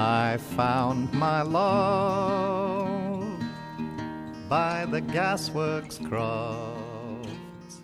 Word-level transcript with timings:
I 0.00 0.38
found 0.38 1.12
my 1.12 1.42
love 1.42 3.20
by 4.48 4.86
the 4.92 5.00
gasworks 5.00 5.98
cross. 5.98 7.82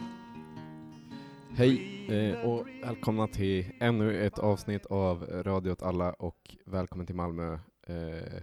Hej 1.56 2.06
eh, 2.08 2.40
och 2.40 2.66
välkomna 2.82 3.28
till 3.28 3.72
ännu 3.80 4.26
ett 4.26 4.38
avsnitt 4.38 4.86
av 4.86 5.24
Radio 5.26 5.70
åt 5.70 5.82
alla 5.82 6.12
och 6.12 6.56
välkommen 6.66 7.06
till 7.06 7.16
Malmö. 7.16 7.58
Eh, 7.86 8.42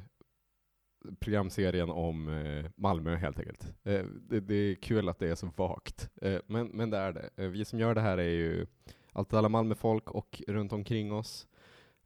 programserien 1.19 1.89
om 1.89 2.27
eh, 2.29 2.71
Malmö 2.75 3.15
helt 3.15 3.39
enkelt. 3.39 3.73
Eh, 3.83 4.05
det, 4.29 4.39
det, 4.39 4.55
är 4.55 4.75
kul 4.75 5.09
att 5.09 5.19
det 5.19 5.29
är 5.29 5.35
så 5.35 5.49
vagt, 5.55 6.09
eh, 6.21 6.39
men, 6.47 6.67
men 6.67 6.89
det 6.89 6.97
är 6.97 7.13
det. 7.13 7.29
Eh, 7.35 7.47
vi 7.47 7.65
som 7.65 7.79
gör 7.79 7.95
det 7.95 8.01
här 8.01 8.17
är 8.17 8.29
ju 8.29 8.65
allt 9.11 9.33
alla 9.33 9.49
Malmöfolk 9.49 10.11
och 10.11 10.41
runt 10.47 10.73
omkring 10.73 11.13
oss. 11.13 11.47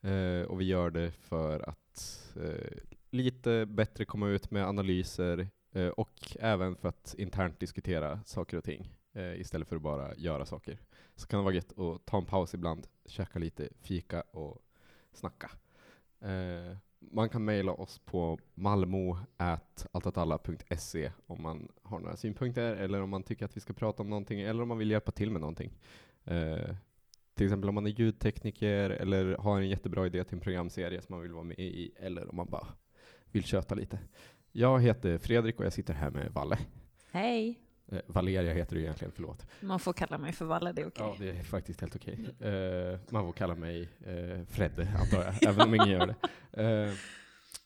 Eh, 0.06 0.42
och 0.42 0.62
vi 0.62 0.66
gör 0.66 0.90
det 0.90 1.12
för 1.12 1.70
att 1.70 2.34
eh, 2.36 2.78
lite 3.10 3.66
bättre 3.66 4.06
komma 4.06 4.28
ut 4.28 4.52
med 4.52 4.68
analyser 4.68 5.48
eh, 5.72 5.88
och 5.88 6.38
även 6.40 6.76
för 6.76 6.90
att 6.90 7.16
internt 7.18 7.60
diskutera 7.60 8.20
saker 8.26 8.58
och 8.58 8.64
ting 8.64 8.94
eh, 9.14 9.40
istället 9.40 9.68
för 9.68 9.76
att 9.76 9.82
bara 9.82 10.16
göra 10.16 10.46
saker. 10.46 10.78
Så 11.16 11.28
kan 11.28 11.40
det 11.40 11.44
vara 11.44 11.54
gött 11.54 11.80
att 11.80 12.06
ta 12.06 12.18
en 12.18 12.26
paus 12.26 12.54
ibland, 12.54 12.88
käka 13.06 13.40
lite 13.40 13.70
fika 13.82 14.22
och 14.22 14.62
snacka. 15.14 15.52
Eh, 16.20 16.78
man 17.00 17.30
kan 17.30 17.46
mejla 17.46 17.72
oss 17.72 18.02
på 18.06 18.40
malmo.alltatalla.se 18.54 21.12
om 21.28 21.42
man 21.42 21.68
har 21.84 22.00
några 22.00 22.18
synpunkter 22.18 22.76
eller 22.76 23.02
om 23.02 23.10
man 23.10 23.24
tycker 23.24 23.46
att 23.46 23.58
vi 23.58 23.62
ska 23.62 23.74
prata 23.74 24.04
om 24.04 24.10
någonting 24.10 24.42
eller 24.42 24.62
om 24.62 24.68
man 24.68 24.78
vill 24.78 24.92
hjälpa 24.92 25.12
till 25.12 25.32
med 25.32 25.42
någonting. 25.42 25.72
Eh, 26.24 26.76
Eh, 27.36 27.38
till 27.38 27.46
exempel 27.46 27.70
om 27.70 27.76
man 27.76 27.86
är 27.88 27.92
ljudtekniker 27.92 28.90
eller 28.90 29.38
har 29.38 29.58
en 29.58 29.70
jättebra 29.70 30.06
idé 30.06 30.24
till 30.24 30.34
en 30.34 30.40
programserie 30.40 31.02
som 31.02 31.16
man 31.16 31.22
vill 31.22 31.32
vara 31.32 31.44
med 31.44 31.60
i, 31.60 31.92
eller 32.00 32.30
om 32.30 32.36
man 32.36 32.50
bara 32.50 32.68
vill 33.32 33.44
köta 33.44 33.76
lite. 33.76 34.00
Jag 34.52 34.82
heter 34.82 35.18
Fredrik 35.18 35.60
och 35.60 35.66
jag 35.66 35.74
sitter 35.74 35.94
här 35.94 36.12
med 36.12 36.32
Valle. 36.32 36.58
Hej! 37.12 37.60
Eh, 37.92 38.00
Valeria 38.08 38.54
heter 38.54 38.76
du 38.76 38.82
egentligen, 38.82 39.12
förlåt. 39.16 39.46
Man 39.62 39.80
får 39.80 39.94
kalla 39.94 40.18
mig 40.18 40.34
för 40.34 40.46
Valle, 40.46 40.72
det 40.72 40.82
är 40.82 40.88
okej. 40.88 41.06
Ja, 41.06 41.16
det 41.20 41.30
är 41.40 41.44
faktiskt 41.44 41.82
helt 41.82 41.96
okej. 41.96 42.14
Eh, 42.40 43.00
man 43.10 43.26
får 43.26 43.34
kalla 43.34 43.56
mig 43.56 43.90
eh, 44.06 44.46
Fredde, 44.46 44.88
antar 45.00 45.24
jag, 45.24 45.44
även 45.44 45.68
om 45.68 45.76
ingen 45.76 45.90
gör 45.90 46.08
det. 46.08 46.16
Eh, 46.64 46.94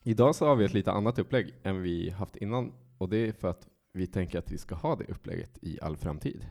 idag 0.03 0.35
så 0.35 0.45
har 0.45 0.55
vi 0.55 0.65
ett 0.65 0.73
lite 0.73 0.91
annat 0.91 1.19
upplägg 1.19 1.53
än 1.63 1.81
vi 1.81 2.09
haft 2.09 2.35
innan, 2.35 2.73
och 2.97 3.09
det 3.09 3.17
är 3.17 3.31
för 3.31 3.47
att 3.47 3.67
vi 3.93 4.07
tänker 4.07 4.39
att 4.39 4.51
vi 4.51 4.57
ska 4.57 4.75
ha 4.75 4.95
det 4.95 5.05
upplägget 5.05 5.57
i 5.61 5.79
all 5.81 5.97
framtid. 5.97 6.45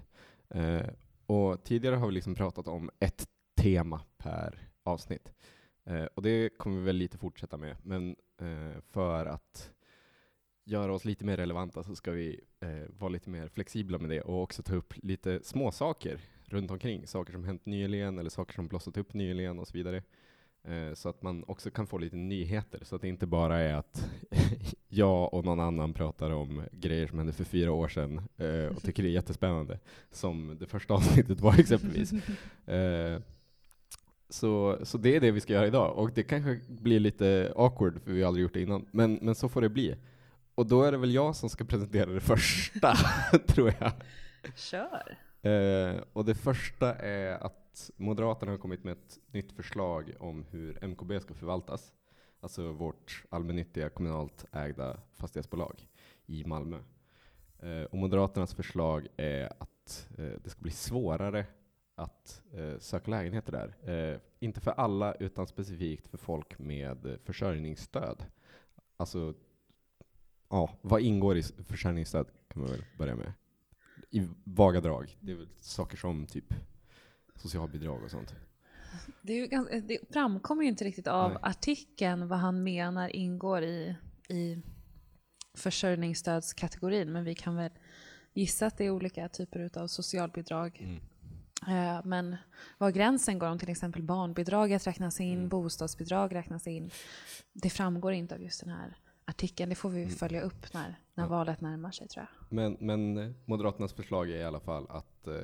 Och 1.29 1.65
tidigare 1.65 1.97
har 1.97 2.07
vi 2.07 2.13
liksom 2.13 2.35
pratat 2.35 2.69
om 2.69 2.91
ett 3.01 3.29
tema 3.57 4.01
per 4.19 4.69
avsnitt. 4.83 5.33
Eh, 5.85 6.05
och 6.05 6.23
det 6.23 6.59
kommer 6.59 6.79
vi 6.79 6.83
väl 6.83 6.97
lite 6.97 7.19
fortsätta 7.19 7.57
med, 7.57 7.77
men 7.83 8.17
eh, 8.41 8.81
för 8.81 9.27
att 9.27 9.71
göra 10.65 10.95
oss 10.95 11.05
lite 11.05 11.25
mer 11.25 11.37
relevanta 11.37 11.83
så 11.83 11.95
ska 11.97 12.11
vi 12.11 12.41
eh, 12.61 12.99
vara 12.99 13.09
lite 13.09 13.31
mer 13.31 13.49
flexibla 13.49 13.99
med 13.99 14.11
det 14.11 14.21
och 14.21 14.43
också 14.43 14.63
ta 14.63 14.75
upp 14.75 14.95
lite 14.97 15.41
små 15.43 15.71
saker 15.71 16.21
runt 16.45 16.71
omkring. 16.71 17.07
Saker 17.07 17.33
som 17.33 17.45
hänt 17.45 17.67
nyligen 17.67 18.19
eller 18.19 18.31
saker 18.31 18.55
som 18.55 18.69
blossat 18.69 18.97
upp 18.97 19.15
nyligen 19.15 19.59
och 19.59 19.69
så 19.69 19.73
vidare. 19.73 20.03
Eh, 20.65 20.95
så 20.95 21.09
att 21.09 21.23
man 21.23 21.45
också 21.47 21.71
kan 21.71 21.87
få 21.87 21.99
lite 21.99 22.17
nyheter, 22.17 22.81
så 22.83 22.97
att 22.97 23.03
det 23.03 23.09
inte 23.09 23.27
bara 23.27 23.59
är 23.59 23.75
att 23.75 24.11
jag 24.89 25.35
och 25.35 25.45
någon 25.45 25.61
annan 25.61 25.93
pratar 25.93 26.31
om 26.31 26.63
grejer 26.73 27.07
som 27.07 27.19
hände 27.19 27.33
för 27.33 27.45
fyra 27.45 27.73
år 27.73 27.89
sedan 27.89 28.29
eh, 28.37 28.77
och 28.77 28.83
tycker 28.83 29.03
det 29.03 29.09
är 29.09 29.13
jättespännande, 29.13 29.79
som 30.11 30.57
det 30.61 30.67
första 30.67 30.95
avsnittet 30.99 31.41
var 31.41 31.61
exempelvis. 31.61 32.13
Eh, 32.67 33.21
så, 34.29 34.79
så 34.83 34.99
det 34.99 35.17
är 35.17 35.21
det 35.21 35.31
vi 35.31 35.41
ska 35.41 35.53
göra 35.53 35.67
idag, 35.67 35.99
och 35.99 36.11
det 36.15 36.23
kanske 36.23 36.61
blir 36.69 37.01
lite 37.01 37.53
awkward, 37.57 38.03
för 38.03 38.13
vi 38.13 38.23
har 38.23 38.29
aldrig 38.29 38.43
gjort 38.43 38.55
det 38.55 38.63
innan, 38.63 38.87
men, 38.91 39.19
men 39.23 39.35
så 39.35 39.49
får 39.49 39.61
det 39.61 39.69
bli. 39.69 39.97
Och 40.55 40.67
då 40.67 40.83
är 40.83 40.93
det 40.93 40.99
väl 40.99 41.15
jag 41.15 41.37
som 41.37 41.49
ska 41.49 41.65
presentera 41.65 42.11
det 42.11 42.21
första, 42.21 42.95
tror 43.47 43.75
jag. 43.81 43.93
Kör! 44.57 45.17
Och 46.13 46.25
det 46.25 46.35
första 46.35 46.95
är 46.95 47.47
att 47.47 47.58
Moderaterna 47.97 48.53
har 48.53 48.59
kommit 48.59 48.85
med 48.85 48.93
ett 48.93 49.19
nytt 49.33 49.53
förslag 49.53 50.15
om 50.21 50.45
hur 50.51 50.85
MKB 50.85 51.21
ska 51.21 51.35
förvaltas. 51.35 51.93
Alltså 52.41 52.73
vårt 52.73 53.25
allmännyttiga 53.31 53.89
kommunalt 53.89 54.47
ägda 54.53 55.01
fastighetsbolag 55.15 55.89
i 56.27 56.45
Malmö. 56.45 56.79
Eh, 57.59 57.83
och 57.83 57.99
Moderaternas 57.99 58.55
förslag 58.55 59.07
är 59.17 59.53
att 59.59 60.09
eh, 60.19 60.33
det 60.45 60.51
ska 60.51 60.61
bli 60.61 60.71
svårare 60.71 61.47
att 61.95 62.43
eh, 62.53 62.79
söka 62.79 63.11
lägenheter 63.11 63.53
där. 63.53 64.21
Inte 64.39 64.61
för 64.61 64.71
alla, 64.71 65.15
utan 65.15 65.47
specifikt 65.47 66.09
för 66.09 66.19
folk 66.19 66.59
med 66.59 67.19
försörjningsstöd. 67.25 68.25
Alltså, 68.97 69.35
ja, 70.49 70.79
vad 70.83 71.01
ingår 71.01 71.37
i 71.37 71.43
försörjningsstöd 71.43 72.27
kan 72.49 72.63
man 72.63 72.71
väl 72.71 72.85
börja 72.99 73.15
med 73.15 73.33
i 74.11 74.29
vaga 74.45 74.81
drag. 74.81 75.17
Det 75.21 75.33
är 75.33 75.37
väl 75.37 75.49
saker 75.61 75.97
som 75.97 76.27
typ 76.27 76.55
socialbidrag 77.39 78.03
och 78.03 78.11
sånt. 78.11 78.35
Det, 79.23 79.33
är 79.33 79.47
ganska, 79.47 79.81
det 79.81 79.99
framkommer 80.13 80.63
ju 80.63 80.69
inte 80.69 80.85
riktigt 80.85 81.07
av 81.07 81.31
Nej. 81.31 81.39
artikeln 81.43 82.29
vad 82.29 82.39
han 82.39 82.63
menar 82.63 83.17
ingår 83.17 83.63
i, 83.63 83.97
i 84.29 84.63
försörjningsstödskategorin, 85.55 87.13
men 87.13 87.25
vi 87.25 87.35
kan 87.35 87.57
väl 87.57 87.71
gissa 88.35 88.67
att 88.67 88.79
det 88.79 88.85
är 88.85 88.91
olika 88.91 89.29
typer 89.29 89.71
av 89.79 89.87
socialbidrag. 89.87 90.81
Mm. 90.81 91.01
Eh, 91.69 92.01
Men 92.05 92.37
var 92.79 92.91
gränsen 92.91 93.39
går 93.39 93.47
om 93.49 93.59
till 93.59 93.69
exempel 93.71 94.03
barnbidraget 94.03 94.87
räknas 94.87 95.21
in, 95.21 95.37
Mm. 95.39 95.49
bostadsbidrag 95.49 96.35
räknas 96.35 96.67
in, 96.67 96.91
det 97.53 97.71
framgår 97.71 98.13
inte 98.13 98.35
av 98.35 98.43
just 98.43 98.61
den 98.61 98.69
här 98.71 98.97
artikeln. 99.25 99.71
Det 99.71 99.75
får 99.77 99.91
vi 99.91 100.03
Mm. 100.03 100.15
följa 100.15 100.41
upp 100.41 100.75
när, 100.75 101.01
när 101.15 101.25
Ja. 101.25 101.29
valet 101.29 101.61
närmar 101.61 101.91
sig 101.91 102.09
tror 102.09 102.27
jag. 102.31 102.47
Men, 102.57 102.77
men 102.81 103.19
eh, 103.19 103.31
Moderaternas 103.45 103.93
förslag 103.93 104.31
är 104.31 104.37
i 104.37 104.45
alla 104.45 104.61
fall 104.61 104.87
att, 104.91 105.27
eh, 105.27 105.35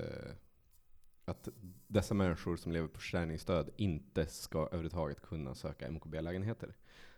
att 1.25 1.49
dessa 1.87 2.15
människor 2.15 2.57
som 2.57 2.73
lever 2.73 2.89
på 2.89 2.99
försörjningsstöd 2.99 3.71
inte 3.77 4.27
ska 4.27 4.59
överhuvudtaget 4.59 5.23
kunna 5.23 5.55
söka 5.55 5.91
MKB-lägenheter. 5.91 6.77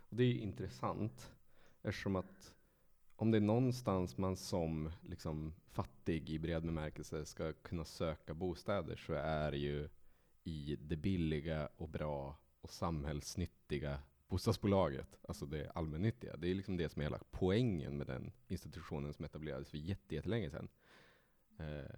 Och 0.09 0.15
det 0.15 0.23
är 0.23 0.27
ju 0.27 0.39
intressant 0.39 1.33
eftersom 1.83 2.15
att 2.15 2.53
om 3.15 3.31
det 3.31 3.37
är 3.37 3.41
någonstans 3.41 4.17
man 4.17 4.37
som 4.37 4.91
liksom, 5.01 5.53
fattig 5.71 6.29
i 6.29 6.39
bred 6.39 6.65
bemärkelse 6.65 7.25
ska 7.25 7.53
kunna 7.53 7.85
söka 7.85 8.33
bostäder 8.33 8.95
så 8.95 9.13
är 9.13 9.51
det 9.51 9.57
ju 9.57 9.89
i 10.43 10.77
det 10.81 10.95
billiga 10.95 11.69
och 11.77 11.89
bra 11.89 12.37
och 12.61 12.69
samhällsnyttiga 12.69 13.99
bostadsbolaget, 14.27 15.19
alltså 15.27 15.45
det 15.45 15.71
allmännyttiga. 15.75 16.37
Det 16.37 16.51
är 16.51 16.55
liksom 16.55 16.77
det 16.77 16.89
som 16.89 17.01
är 17.01 17.05
hela 17.05 17.19
poängen 17.31 17.97
med 17.97 18.07
den 18.07 18.31
institutionen 18.47 19.13
som 19.13 19.25
etablerades 19.25 19.69
för 19.69 19.77
jättelänge 19.77 20.49
sedan. 20.49 20.69
Eh, 21.59 21.95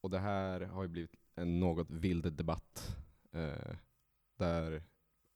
och 0.00 0.10
det 0.10 0.18
här 0.18 0.60
har 0.60 0.82
ju 0.82 0.88
blivit 0.88 1.16
en 1.34 1.60
något 1.60 1.90
vild 1.90 2.32
debatt 2.32 2.96
eh, 3.32 3.76
där 4.36 4.82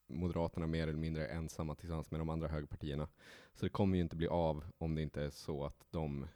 Moderaterna 0.06 0.66
mer 0.66 0.88
eller 0.88 0.98
mindre 0.98 1.26
är 1.26 1.36
ensamma 1.36 1.74
tillsammans 1.74 2.10
med 2.10 2.20
de 2.20 2.28
andra 2.28 2.48
högerpartierna. 2.48 3.08
Så 3.54 3.66
det 3.66 3.70
kommer 3.70 3.96
ju 3.96 4.02
inte 4.02 4.16
bli 4.16 4.26
av 4.26 4.64
om 4.78 4.94
det 4.94 5.02
inte 5.02 5.22
är 5.22 5.30
så 5.30 5.64
att 5.64 5.86
de 5.90 6.28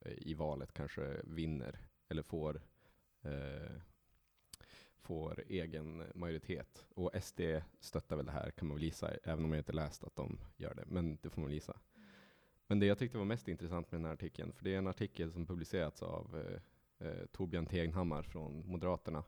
eh, 0.00 0.12
i 0.12 0.34
valet 0.34 0.72
kanske 0.72 1.20
vinner 1.24 1.78
eller 2.08 2.22
får 2.22 2.62
eh, 3.22 3.80
får 5.08 5.44
egen 5.48 6.04
majoritet. 6.14 6.86
Och 6.94 7.10
SD 7.22 7.40
stöttar 7.80 8.16
väl 8.16 8.26
det 8.26 8.32
här 8.32 8.50
kan 8.50 8.68
man 8.68 8.76
väl 8.76 8.84
gissa, 8.84 9.10
även 9.24 9.44
om 9.44 9.52
jag 9.52 9.60
inte 9.60 9.72
läst 9.72 10.04
att 10.04 10.16
de 10.16 10.38
gör 10.56 10.74
det. 10.74 10.84
Men 10.86 11.18
det 11.22 11.30
får 11.30 11.40
man 11.40 11.48
väl 11.48 11.54
gissa. 11.54 11.80
Men 12.66 12.78
det 12.78 12.86
jag 12.86 12.98
tyckte 12.98 13.18
var 13.18 13.24
mest 13.24 13.48
intressant 13.48 13.92
med 13.92 14.00
den 14.00 14.04
här 14.04 14.12
artikeln, 14.12 14.52
för 14.52 14.64
det 14.64 14.74
är 14.74 14.78
en 14.78 14.86
artikel 14.86 15.32
som 15.32 15.46
publicerats 15.46 16.02
av 16.02 16.36
eh, 16.38 16.60
eh, 16.98 17.26
Torbjörn 17.32 17.66
Tegnhammar 17.66 18.22
från 18.22 18.66
Moderaterna, 18.66 19.24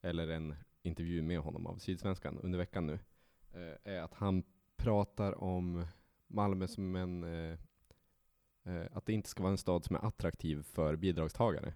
eller 0.00 0.28
en 0.28 0.54
intervju 0.82 1.22
med 1.22 1.38
honom 1.38 1.66
av 1.66 1.76
Sydsvenskan 1.76 2.38
under 2.38 2.58
veckan 2.58 2.86
nu, 2.86 2.98
eh, 3.52 3.92
är 3.92 4.00
att 4.00 4.14
han 4.14 4.42
pratar 4.76 5.42
om 5.42 5.86
Malmö 6.26 6.68
som 6.68 6.96
en, 6.96 7.24
eh, 7.24 7.58
eh, 8.64 8.86
att 8.92 9.06
det 9.06 9.12
inte 9.12 9.28
ska 9.28 9.42
vara 9.42 9.52
en 9.52 9.58
stad 9.58 9.84
som 9.84 9.96
är 9.96 10.06
attraktiv 10.06 10.62
för 10.62 10.96
bidragstagare. 10.96 11.74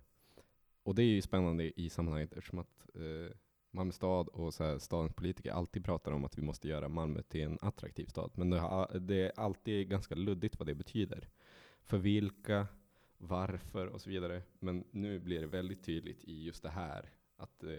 Och 0.83 0.95
det 0.95 1.03
är 1.03 1.07
ju 1.15 1.23
spännande 1.23 1.81
i 1.81 1.91
sammanhanget 1.91 2.33
eftersom 2.33 2.59
att 2.59 2.89
eh, 2.95 3.37
Malmö 3.71 3.93
stad 3.93 4.29
och 4.29 4.55
så 4.55 4.65
här, 4.65 4.79
stadens 4.79 5.15
politiker 5.15 5.51
alltid 5.51 5.85
pratar 5.85 6.13
om 6.13 6.25
att 6.25 6.39
vi 6.39 6.43
måste 6.43 6.69
göra 6.69 6.89
Malmö 6.89 7.23
till 7.23 7.43
en 7.43 7.59
attraktiv 7.63 8.07
stad. 8.07 8.31
Men 8.35 8.51
det, 8.51 8.59
har, 8.59 8.99
det 8.99 9.27
är 9.27 9.33
alltid 9.37 9.89
ganska 9.89 10.15
luddigt 10.15 10.59
vad 10.59 10.67
det 10.67 10.75
betyder. 10.75 11.29
För 11.83 11.99
vilka, 11.99 12.67
varför 13.19 13.87
och 13.87 14.01
så 14.01 14.11
vidare. 14.11 14.43
Men 14.59 14.85
nu 14.91 15.19
blir 15.19 15.41
det 15.41 15.47
väldigt 15.47 15.83
tydligt 15.85 16.25
i 16.25 16.45
just 16.45 16.63
det 16.63 16.71
här 16.71 17.11
att 17.37 17.63
eh, 17.65 17.79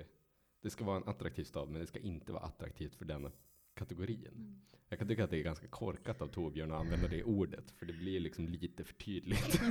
det 0.61 0.69
ska 0.69 0.85
vara 0.85 0.97
en 0.97 1.07
attraktiv 1.07 1.43
stad, 1.43 1.69
men 1.69 1.81
det 1.81 1.87
ska 1.87 1.99
inte 1.99 2.33
vara 2.33 2.43
attraktivt 2.43 2.95
för 2.95 3.05
denna 3.05 3.31
kategorin. 3.73 4.61
Jag 4.89 4.99
kan 4.99 5.07
tycka 5.07 5.23
att 5.23 5.29
det 5.29 5.37
är 5.37 5.43
ganska 5.43 5.67
korkat 5.67 6.21
av 6.21 6.27
Torbjörn 6.27 6.71
att 6.71 6.79
använda 6.79 7.07
det 7.07 7.23
ordet, 7.23 7.71
för 7.71 7.85
det 7.85 7.93
blir 7.93 8.19
liksom 8.19 8.47
lite 8.47 8.83
för 8.83 8.93
tydligt. 8.93 9.61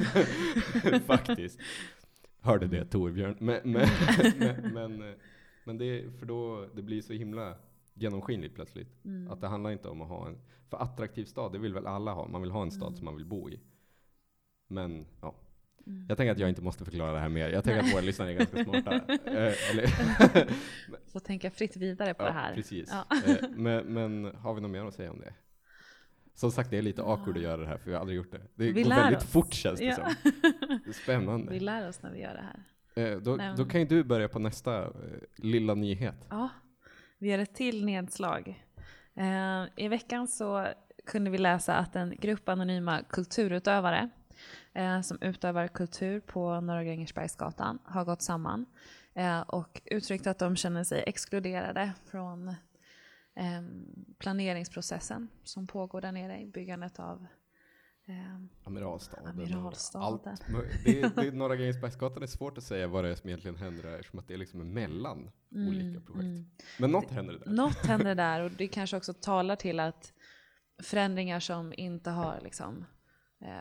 Faktiskt. 1.06 1.60
Hörde 2.40 2.66
det 2.66 2.84
Torbjörn. 2.84 3.36
Men, 3.40 3.60
men, 3.64 3.88
men, 4.72 4.72
men, 4.98 5.14
men 5.64 5.78
det, 5.78 6.18
för 6.18 6.26
då, 6.26 6.68
det 6.74 6.82
blir 6.82 7.02
så 7.02 7.12
himla 7.12 7.56
genomskinligt 7.94 8.54
plötsligt. 8.54 9.04
Mm. 9.04 9.30
Att 9.30 9.40
det 9.40 9.46
handlar 9.46 9.70
inte 9.70 9.88
om 9.88 10.02
att 10.02 10.08
ha 10.08 10.28
en, 10.28 10.38
för 10.68 10.76
attraktiv 10.76 11.24
stad, 11.24 11.52
det 11.52 11.58
vill 11.58 11.74
väl 11.74 11.86
alla 11.86 12.12
ha. 12.12 12.28
Man 12.28 12.40
vill 12.40 12.50
ha 12.50 12.62
en 12.62 12.70
stad 12.70 12.88
Mm. 12.88 12.96
som 12.96 13.04
man 13.04 13.16
vill 13.16 13.26
bo 13.26 13.50
i. 13.50 13.60
Men 14.68 15.06
ja, 15.20 15.34
Mm. 15.86 16.06
jag 16.08 16.16
tänker 16.18 16.32
att 16.32 16.38
jag 16.38 16.48
inte 16.48 16.62
måste 16.62 16.84
förklara 16.84 17.12
det 17.12 17.18
här 17.20 17.28
mer. 17.28 17.48
Jag 17.48 17.64
tänker 17.64 17.82
Nej. 17.82 17.90
att 17.90 17.96
våra 17.96 18.02
lyssnare 18.04 18.32
är 18.32 18.34
ganska 18.34 18.64
smarta. 18.64 18.94
Eh, 19.26 19.52
Får 21.12 21.20
tänka 21.24 21.50
fritt 21.50 21.76
vidare 21.76 22.14
på 22.14 22.22
ja, 22.22 22.26
det 22.26 22.32
här. 22.32 22.54
Precis. 22.54 22.90
Ja. 22.92 23.16
Eh, 23.26 23.48
men, 23.50 23.84
men 23.86 24.24
har 24.36 24.54
vi 24.54 24.60
något 24.60 24.70
mer 24.70 24.84
att 24.84 24.94
säga 24.94 25.10
om 25.10 25.20
det? 25.20 25.34
Som 26.34 26.50
sagt, 26.52 26.70
det 26.70 26.78
är 26.78 26.82
lite 26.82 27.02
awkward 27.02 27.36
att 27.36 27.42
göra 27.42 27.56
det 27.56 27.66
här, 27.66 27.78
för 27.78 27.86
vi 27.86 27.92
har 27.92 28.00
aldrig 28.00 28.16
gjort 28.16 28.32
det. 28.32 28.38
Det 28.54 28.72
Vi 28.72 28.82
går 28.82 28.90
väldigt 28.90 29.18
oss. 29.18 29.24
fort 29.32 29.52
känns 29.54 29.78
det 29.80 29.84
Ja. 29.84 29.94
som. 29.94 30.04
Det 30.84 30.88
är 30.88 30.92
spännande. 30.92 31.52
Vi 31.52 31.60
lär 31.60 31.88
oss 31.88 32.02
när 32.02 32.10
vi 32.12 32.20
gör 32.20 32.34
det 32.34 32.42
här. 32.42 32.62
Eh, 33.12 33.18
då, 33.18 33.38
då 33.56 33.64
kan 33.64 33.80
ju 33.80 33.86
du 33.86 34.04
börja 34.04 34.28
på 34.28 34.38
nästa 34.38 34.82
eh, 34.82 34.90
lilla 35.36 35.74
nyhet. 35.74 36.26
Ja, 36.30 36.48
vi 37.18 37.28
gör 37.30 37.38
ett 37.38 37.54
till 37.54 37.84
nedslag. 37.84 38.64
Eh, 39.14 39.64
I 39.84 39.88
veckan 39.88 40.28
så 40.28 40.66
kunde 41.06 41.30
vi 41.30 41.38
läsa 41.38 41.74
att 41.76 41.96
en 41.96 42.16
grupp 42.20 42.48
anonyma 42.48 43.02
kulturutövare 43.08 44.08
eh, 44.76 45.00
som 45.00 45.18
utövar 45.20 45.68
kultur 45.68 46.20
på 46.20 46.60
Norra 46.60 46.84
Grängesbergsgatan 46.84 47.78
har 47.84 48.04
gått 48.04 48.22
samman 48.22 48.66
eh, 49.14 49.40
och 49.40 49.82
uttryckt 49.84 50.26
att 50.26 50.38
de 50.38 50.56
känner 50.56 50.84
sig 50.84 51.04
exkluderade 51.06 51.92
från 52.10 52.48
eh, 53.34 53.62
planeringsprocessen 54.18 55.28
som 55.44 55.66
pågår 55.66 56.00
där 56.00 56.12
nere 56.12 56.40
i 56.40 56.46
byggandet 56.46 56.98
av 56.98 57.26
eh, 58.06 58.36
Amiralstaden. 58.64 59.28
Amiralstaden. 59.28 60.06
Allt, 60.06 60.24
det, 60.84 61.16
det, 61.16 61.30
Norra 61.34 61.56
Grängesbergsgatan 61.56 62.22
är 62.22 62.26
svårt 62.26 62.58
att 62.58 62.64
säga 62.64 62.86
vad 62.86 63.04
det 63.04 63.10
är 63.10 63.14
som 63.14 63.28
egentligen 63.28 63.56
händer 63.56 63.82
där, 63.82 63.98
eftersom 63.98 64.18
att 64.18 64.28
det 64.28 64.34
är 64.34 64.38
liksom 64.38 64.60
emellan 64.60 65.30
Mm, 65.52 65.68
olika 65.68 66.00
projekt. 66.00 66.22
mm. 66.22 66.46
Men 66.78 66.90
något 66.90 67.10
händer 67.10 67.34
där. 67.44 67.52
Något 67.52 67.86
händer 67.86 68.14
där 68.14 68.40
och 68.40 68.50
det 68.50 68.68
kanske 68.78 68.96
också 68.96 69.14
talar 69.14 69.56
till 69.56 69.80
att 69.80 70.12
förändringar 70.82 71.40
som 71.40 71.72
inte 71.76 72.10
har 72.10 72.40
liksom, 72.42 72.84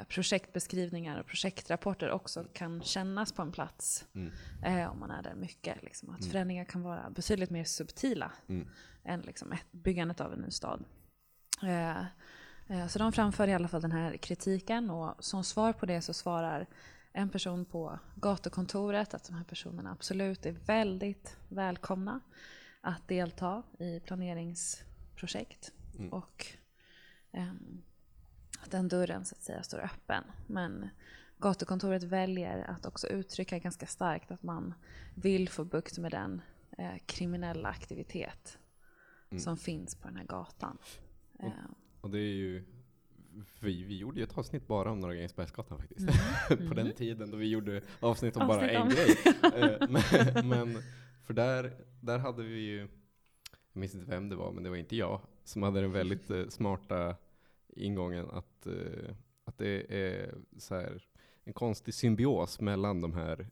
projektbeskrivningar 0.07 1.19
och 1.19 1.25
projektrapporter 1.25 2.11
också 2.11 2.43
kan 2.53 2.81
kännas 2.81 3.31
på 3.31 3.41
en 3.41 3.51
plats 3.51 4.05
Mm. 4.15 4.31
eh, 4.63 4.91
om 4.91 4.99
man 4.99 5.11
är 5.11 5.23
där 5.23 5.35
mycket. 5.35 5.83
Liksom, 5.83 6.09
att 6.09 6.19
Mm. 6.19 6.31
förändringar 6.31 6.65
kan 6.65 6.83
vara 6.83 7.09
betydligt 7.09 7.49
mer 7.49 7.63
subtila 7.63 8.31
Mm. 8.47 8.67
än 9.03 9.21
liksom, 9.21 9.51
ett, 9.51 9.71
byggandet 9.71 10.21
av 10.21 10.33
en 10.33 10.39
ny 10.39 10.51
stad. 10.51 10.85
Eh, 11.63 11.99
eh, 12.67 12.87
så 12.87 12.99
de 12.99 13.11
framför 13.11 13.47
i 13.47 13.53
alla 13.53 13.67
fall 13.67 13.81
den 13.81 13.91
här 13.91 14.17
kritiken 14.17 14.89
och 14.89 15.23
som 15.23 15.43
svar 15.43 15.73
på 15.73 15.85
det 15.85 16.01
så 16.01 16.13
svarar 16.13 16.67
en 17.13 17.29
person 17.29 17.65
på 17.65 17.99
gatukontoret 18.15 19.13
att 19.13 19.23
de 19.27 19.33
här 19.35 19.43
personerna 19.43 19.91
absolut 19.91 20.45
är 20.45 20.51
väldigt 20.51 21.37
välkomna 21.49 22.19
att 22.81 23.07
delta 23.07 23.63
i 23.79 23.99
planeringsprojekt. 23.99 25.71
Mm. 25.97 26.13
Och 26.13 26.45
ehm, 27.31 27.83
den 28.71 28.87
dörren 28.87 29.25
så 29.25 29.35
att 29.35 29.41
säga 29.41 29.63
står 29.63 29.79
öppen. 29.79 30.23
Men 30.47 30.89
gatukontoret 31.37 32.03
väljer 32.03 32.69
att 32.69 32.85
också 32.85 33.07
uttrycka 33.07 33.59
ganska 33.59 33.85
starkt 33.87 34.31
att 34.31 34.43
man 34.43 34.73
vill 35.15 35.49
få 35.49 35.63
bukt 35.65 35.97
med 35.97 36.11
den 36.11 36.41
eh, 36.77 36.97
kriminella 37.05 37.69
aktivitet 37.69 38.57
Mm. 39.29 39.41
som 39.41 39.57
finns 39.57 39.95
på 39.95 40.07
den 40.07 40.17
här 40.17 40.25
gatan. 40.25 40.77
Och- 41.37 41.43
Eh, 41.45 41.51
Och 42.01 42.09
det 42.09 42.19
är 42.19 42.33
ju, 42.33 42.63
vi, 43.59 43.83
vi 43.83 43.97
gjorde 43.97 44.17
ju 44.19 44.23
ett 44.23 44.37
avsnitt 44.37 44.67
bara 44.67 44.91
om 44.91 44.99
Norra 44.99 45.13
Grängesbergsgatan 45.13 45.77
faktiskt. 45.79 46.09
Mm. 46.51 46.67
på 46.69 46.73
den 46.73 46.93
tiden 46.93 47.31
då 47.31 47.37
vi 47.37 47.47
gjorde 47.49 47.81
avsnitt 47.99 48.37
om 48.37 48.47
bara 48.47 48.57
Avsnitt 48.57 48.75
en 48.75 48.81
om- 48.81 48.89
grej. 48.89 49.15
Eh, 49.81 49.89
men, 49.89 50.47
men 50.49 50.83
för 51.23 51.33
där, 51.33 51.73
där 52.01 52.17
hade 52.19 52.43
vi 52.43 52.59
ju, 52.59 52.77
jag 53.73 53.79
minns 53.79 53.95
inte 53.95 54.11
vem 54.11 54.29
det 54.29 54.35
var, 54.35 54.51
men 54.51 54.63
det 54.63 54.69
var 54.69 54.77
inte 54.77 54.95
jag, 54.95 55.21
som 55.43 55.63
hade 55.63 55.81
den 55.81 55.91
väldigt 55.91 56.29
eh, 56.29 56.47
smarta 56.47 57.15
ingången 57.77 58.29
att, 58.29 58.67
eh, 58.67 59.15
att 59.45 59.57
det 59.57 59.85
är 59.89 60.35
så 60.57 60.75
här, 60.75 61.03
en 61.43 61.53
konstig 61.53 61.93
symbios 61.93 62.61
mellan 62.61 63.01
de 63.01 63.13
här 63.13 63.47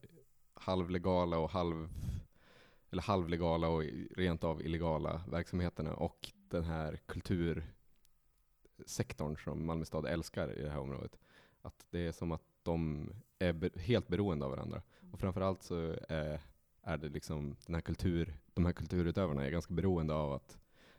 halvlegala 0.54 1.38
och 1.38 1.50
halv 1.50 1.90
eller 2.92 3.02
halvlegala 3.02 3.68
och 3.68 3.84
rent 4.16 4.44
av 4.44 4.62
illegala 4.62 5.22
verksamheterna 5.32 5.94
och 5.94 6.32
den 6.50 6.64
här 6.64 7.00
kultursektorn 7.06 9.38
som 9.38 9.66
Malmö 9.66 9.86
stad 9.86 10.06
älskar 10.06 10.60
i 10.60 10.62
det 10.62 10.70
här 10.70 10.80
området. 10.80 11.20
Att 11.62 11.86
det 11.90 12.00
är 12.00 12.12
som 12.12 12.32
att 12.32 12.44
de 12.64 13.10
är 13.40 13.54
be- 13.54 13.70
helt 13.76 14.08
beroende 14.08 14.46
av 14.46 14.52
varandra. 14.52 14.82
Och 15.12 15.20
framförallt 15.20 15.64
så 15.64 15.96
är, 16.10 16.42
är 16.82 16.98
det 16.98 17.10
liksom 17.10 17.56
den 17.66 17.76
här 17.76 17.82
kultur, 17.82 18.34
de 18.54 18.66
här 18.66 18.74
kulturutövarna 18.74 19.46
är 19.46 19.52
ganska 19.52 19.74
beroende 19.74 20.14
av 20.14 20.34
att 20.34 20.58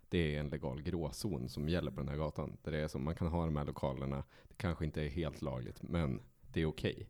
det 0.08 0.36
är 0.36 0.40
en 0.40 0.48
legal 0.48 0.82
gråzon 0.82 1.48
som 1.48 1.68
gäller 1.68 1.90
på 1.90 2.00
den 2.00 2.08
här 2.08 2.16
gatan. 2.16 2.56
Där 2.62 2.72
det 2.72 2.78
är 2.78 2.88
som, 2.88 3.04
man 3.04 3.14
kan 3.14 3.26
ha 3.26 3.44
de 3.44 3.56
här 3.56 3.64
lokalerna, 3.64 4.24
det 4.48 4.54
kanske 4.56 4.84
inte 4.84 5.02
är 5.02 5.08
helt 5.08 5.42
lagligt, 5.42 5.82
men 5.82 6.20
det 6.52 6.60
är 6.60 6.66
okej. 6.66 7.08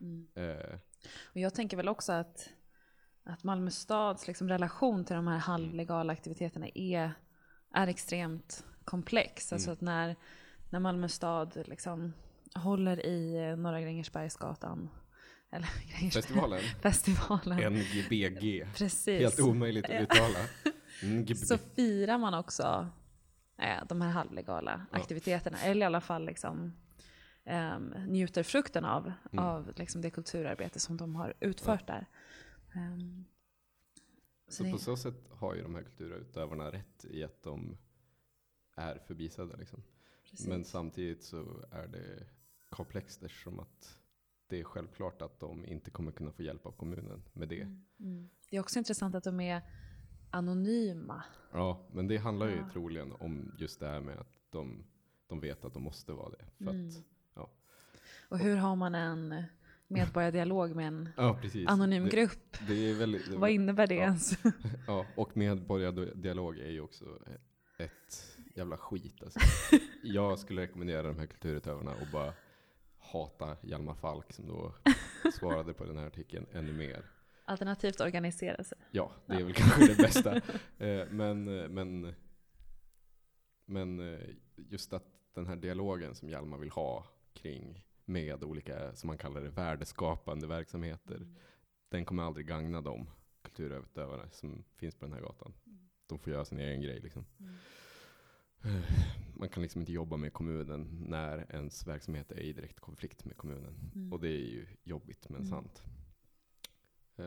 mm. 0.00 0.26
Eh, 0.34 0.78
Och 1.24 1.36
jag 1.40 1.54
tänker 1.54 1.76
väl 1.76 1.88
också 1.88 2.12
att, 2.12 2.48
att 3.24 3.44
Malmö 3.44 3.70
stads 3.70 4.26
liksom 4.26 4.48
relation 4.48 5.04
till 5.04 5.16
de 5.16 5.26
här 5.26 5.38
halvlegala 5.38 6.12
aktiviteterna 6.12 6.66
är, 6.74 7.12
är 7.74 7.86
extremt 7.86 8.64
komplex. 8.84 9.52
Alltså 9.52 9.70
Mm. 9.70 9.74
att 9.74 9.80
när, 9.80 10.16
när 10.70 10.80
Malmö 10.80 11.08
stad 11.08 11.62
liksom 11.66 12.12
håller 12.54 13.06
i 13.06 13.48
eh, 13.48 13.56
Norra 13.56 13.80
Grängesbergsgatan, 13.80 14.88
eller 15.50 15.66
festivalen, 16.12 16.60
festivalen. 16.82 17.72
NGBG, 17.72 18.66
Precis. 18.76 19.20
helt 19.20 19.40
omöjligt 19.40 19.84
att 19.84 20.02
uttala. 20.02 20.38
NGBG. 21.02 21.36
så 21.46 21.58
firar 21.58 22.18
man 22.18 22.34
också 22.34 22.88
eh, 23.58 23.84
de 23.88 24.00
här 24.00 24.10
halvlegala 24.10 24.86
Ja. 24.92 24.98
aktiviteterna. 24.98 25.58
Eller 25.60 25.80
i 25.80 25.84
alla 25.86 26.00
fall 26.00 26.24
liksom, 26.26 26.72
ehm, 27.44 27.94
njuter 28.08 28.42
frukten 28.42 28.84
av, 28.84 29.12
Mm. 29.32 29.44
av 29.44 29.72
liksom 29.76 30.00
det 30.02 30.10
kulturarbete 30.10 30.80
som 30.80 30.96
de 30.96 31.16
har 31.16 31.34
utfört 31.40 31.86
där. 31.86 32.06
Ehm, 32.74 33.24
så 34.48 34.52
Så 34.56 34.62
det, 34.64 34.70
på 34.72 34.78
så 34.78 34.96
sätt 34.96 35.28
har 35.30 35.54
ju 35.54 35.62
de 35.62 35.74
här 35.74 35.82
kulturutövarna 35.82 36.72
rätt 36.72 37.04
i 37.04 37.24
att 37.24 37.42
de 37.42 37.76
är 38.76 38.98
förbisedda. 39.06 39.56
Liksom. 39.56 39.82
Men 40.48 40.64
samtidigt 40.64 41.22
så 41.24 41.64
är 41.70 41.86
det 41.88 42.26
komplext 42.70 43.22
eftersom 43.22 43.60
att 43.60 43.98
det 44.46 44.60
är 44.60 44.64
självklart 44.64 45.22
att 45.22 45.40
de 45.40 45.66
inte 45.66 45.90
kommer 45.90 46.12
kunna 46.12 46.32
få 46.32 46.42
hjälp 46.42 46.66
av 46.66 46.72
kommunen 46.72 47.22
med 47.32 47.48
det. 47.48 47.60
Mm, 47.60 47.84
mm. 48.00 48.28
det 48.50 48.56
är 48.56 48.60
också 48.60 48.78
intressant 48.78 49.14
att 49.14 49.24
de 49.24 49.40
är 49.40 49.62
anonyma. 50.32 51.22
Ja, 51.52 51.86
men 51.92 52.08
det 52.08 52.16
handlar 52.16 52.46
ju 52.48 52.56
Ja. 52.56 52.68
troligen 52.72 53.12
om 53.12 53.52
just 53.58 53.80
det 53.80 53.86
här 53.86 54.00
med 54.00 54.18
att 54.18 54.32
de, 54.50 54.84
de 55.28 55.40
vet 55.40 55.64
att 55.64 55.74
de 55.74 55.82
måste 55.82 56.12
vara 56.12 56.28
det. 56.30 56.44
För 56.64 56.70
Mm. 56.70 56.88
att, 56.88 56.94
ja. 57.34 57.50
Och 58.28 58.38
hur 58.38 58.56
har 58.56 58.76
man 58.76 58.94
en 58.94 59.42
medborgardialog 59.88 60.76
med 60.76 60.86
en 60.88 61.08
ja, 61.16 61.38
anonym 61.66 62.04
det, 62.04 62.10
grupp? 62.10 62.56
det 62.68 62.90
är 62.90 62.94
väldigt, 62.94 63.30
det, 63.30 63.36
Vad 63.36 63.50
innebär 63.50 63.86
det 63.86 63.94
ja. 63.94 64.02
ens? 64.02 64.32
Ja, 64.86 65.06
och 65.16 65.36
medborgardialog 65.36 66.58
är 66.58 66.70
ju 66.70 66.80
också 66.80 67.04
ett 67.78 68.36
jävla 68.54 68.76
skit. 68.76 69.22
Alltså. 69.22 69.40
Jag 70.02 70.38
skulle 70.38 70.62
rekommendera 70.62 71.02
de 71.02 71.18
här 71.18 71.26
kulturutövarna 71.26 71.90
att 71.90 72.12
bara 72.12 72.32
hata 72.98 73.56
Hjalmar 73.62 73.94
Falk 73.94 74.32
som 74.32 74.46
då 74.48 74.74
svarade 75.32 75.72
på 75.74 75.84
den 75.84 75.98
här 75.98 76.06
artikeln 76.06 76.46
ännu 76.52 76.72
mer. 76.72 77.04
Alternativt 77.44 78.00
organisera 78.00 78.64
sig. 78.64 78.78
Ja, 78.90 79.12
det 79.26 79.32
är 79.34 79.38
Ja. 79.40 79.44
väl 79.46 79.54
kanske 79.54 79.86
det 79.86 79.96
bästa. 79.96 80.34
Eh, 80.78 81.06
Men, 81.10 81.48
eh, 81.60 81.68
men, 81.68 82.14
men 83.64 84.14
eh, 84.14 84.20
just 84.56 84.92
att 84.92 85.04
den 85.34 85.46
här 85.46 85.56
dialogen 85.56 86.14
som 86.14 86.28
Hjalmar 86.28 86.58
vill 86.58 86.70
ha 86.70 87.06
kring 87.34 87.86
med 88.04 88.44
olika, 88.44 88.94
som 88.96 89.06
man 89.06 89.18
kallar 89.18 89.40
det, 89.40 89.48
värdeskapande 89.48 90.46
verksamheter, 90.46 91.26
den 91.88 92.04
kommer 92.04 92.22
aldrig 92.22 92.46
gagna 92.46 92.80
de 92.80 93.08
kulturutövare 93.42 94.28
som 94.30 94.64
finns 94.76 94.94
på 94.94 95.04
den 95.04 95.14
här 95.14 95.20
gatan. 95.20 95.54
De 96.06 96.18
får 96.18 96.32
göra 96.32 96.44
sin 96.44 96.58
egen 96.58 96.80
grej 96.82 97.00
liksom. 97.00 97.24
Mm. 97.40 97.54
Man 99.34 99.48
kan 99.48 99.62
liksom 99.62 99.80
inte 99.80 99.92
jobba 99.92 100.16
med 100.16 100.32
kommunen 100.32 101.04
när 101.06 101.46
ens 101.54 101.86
verksamhet 101.86 102.32
är 102.32 102.40
i 102.40 102.52
direkt 102.52 102.80
konflikt 102.80 103.24
med 103.24 103.36
kommunen. 103.36 103.90
Mm. 103.94 104.12
Och 104.12 104.20
det 104.20 104.28
är 104.28 104.46
ju 104.50 104.66
jobbigt 104.84 105.28
men 105.28 105.40
Mm. 105.40 105.50
sant. 105.50 105.82
Eh, 107.18 107.24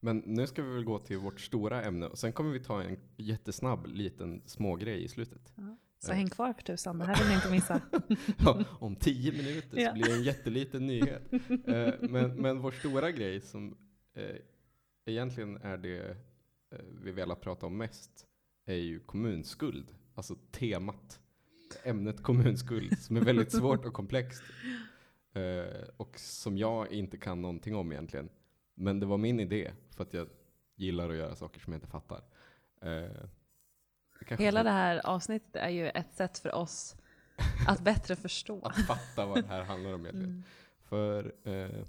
Men 0.00 0.18
nu 0.26 0.46
ska 0.46 0.62
vi 0.62 0.74
väl 0.74 0.84
gå 0.84 0.98
till 0.98 1.18
vårt 1.18 1.40
stora 1.40 1.82
ämne 1.82 2.06
och 2.06 2.18
sen 2.18 2.32
kommer 2.32 2.50
vi 2.52 2.60
ta 2.60 2.82
en 2.82 2.96
jättesnabb 3.16 3.86
liten 3.86 4.42
smågrej 4.46 5.04
i 5.04 5.08
slutet. 5.08 5.52
Så 5.98 6.10
Eh. 6.12 6.16
häng 6.16 6.30
kvar 6.30 6.52
för 6.52 6.62
tusan, 6.62 6.98
det 6.98 7.04
här 7.04 7.16
vill 7.18 7.28
ni 7.28 7.34
inte 7.34 7.50
missa. 7.50 7.80
Ja, 8.38 8.64
om 8.80 8.96
tio 8.96 9.32
minuter 9.32 9.78
Ja. 9.80 9.88
så 9.88 9.94
blir 9.94 10.04
det 10.04 10.12
en 10.14 10.22
jätteliten 10.22 10.86
nyhet. 10.86 11.32
Eh, 11.66 11.94
men, 12.10 12.34
men 12.36 12.58
vår 12.58 12.70
stora 12.70 13.10
grej 13.10 13.40
som 13.40 13.76
egentligen 15.06 15.56
är 15.56 15.76
det 15.78 16.16
vi 17.02 17.12
velat 17.12 17.40
prata 17.40 17.66
om 17.66 17.76
mest 17.76 18.26
är 18.66 18.74
ju 18.74 19.00
kommunskuld. 19.00 19.94
Alltså 20.14 20.34
temat, 20.50 21.20
ämnet 21.84 22.22
kommunskuld 22.22 22.98
som 22.98 23.16
är 23.16 23.20
väldigt 23.20 23.52
svårt 23.52 23.84
och 23.86 23.92
komplext. 23.92 24.42
Och 25.96 26.18
som 26.18 26.58
jag 26.58 26.92
inte 26.92 27.18
kan 27.18 27.42
någonting 27.42 27.74
om 27.74 27.92
egentligen. 27.92 28.28
Men 28.78 29.00
det 29.00 29.06
var 29.06 29.18
min 29.18 29.40
idé 29.40 29.72
för 29.90 30.02
att 30.02 30.14
jag 30.14 30.28
gillar 30.74 31.10
att 31.10 31.16
göra 31.16 31.34
saker 31.34 31.60
som 31.60 31.72
jag 31.72 31.78
inte 31.78 31.86
fattar. 31.86 32.22
Eh, 32.80 33.28
Hela 34.38 34.62
det 34.62 34.70
här 34.70 35.06
avsnittet 35.06 35.56
är 35.56 35.68
ju 35.68 35.88
ett 35.88 36.14
sätt 36.14 36.38
för 36.38 36.54
oss 36.54 36.96
att 37.68 37.80
bättre 37.80 38.16
förstå. 38.16 38.60
att 38.64 38.86
fatta 38.86 39.26
vad 39.26 39.42
det 39.44 39.48
här 39.48 39.62
handlar 39.62 39.94
om 39.94 40.00
egentligen. 40.00 40.30
Mm. 40.30 40.42
För 40.80 41.34
eh, 41.44 41.84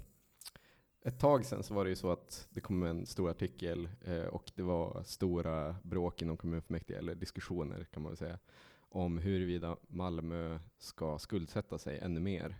ett 1.04 1.18
tag 1.18 1.44
sedan 1.44 1.62
så 1.62 1.74
var 1.74 1.84
det 1.84 1.90
ju 1.90 1.96
så 1.96 2.10
att 2.12 2.48
det 2.50 2.60
kom 2.60 2.82
en 2.82 3.06
stor 3.06 3.30
artikel 3.30 3.88
eh, 4.04 4.24
och 4.24 4.50
det 4.54 4.62
var 4.62 5.02
stora 5.02 5.76
bråk 5.82 6.22
inom 6.22 6.36
kommunfullmäktige, 6.36 6.98
eller 6.98 7.14
diskussioner 7.14 7.84
kan 7.84 8.02
man 8.02 8.12
väl 8.12 8.16
säga, 8.16 8.38
om 8.78 9.18
huruvida 9.18 9.76
Malmö 9.88 10.58
ska 10.78 11.18
skuldsätta 11.18 11.78
sig 11.78 11.98
ännu 11.98 12.20
mer. 12.20 12.56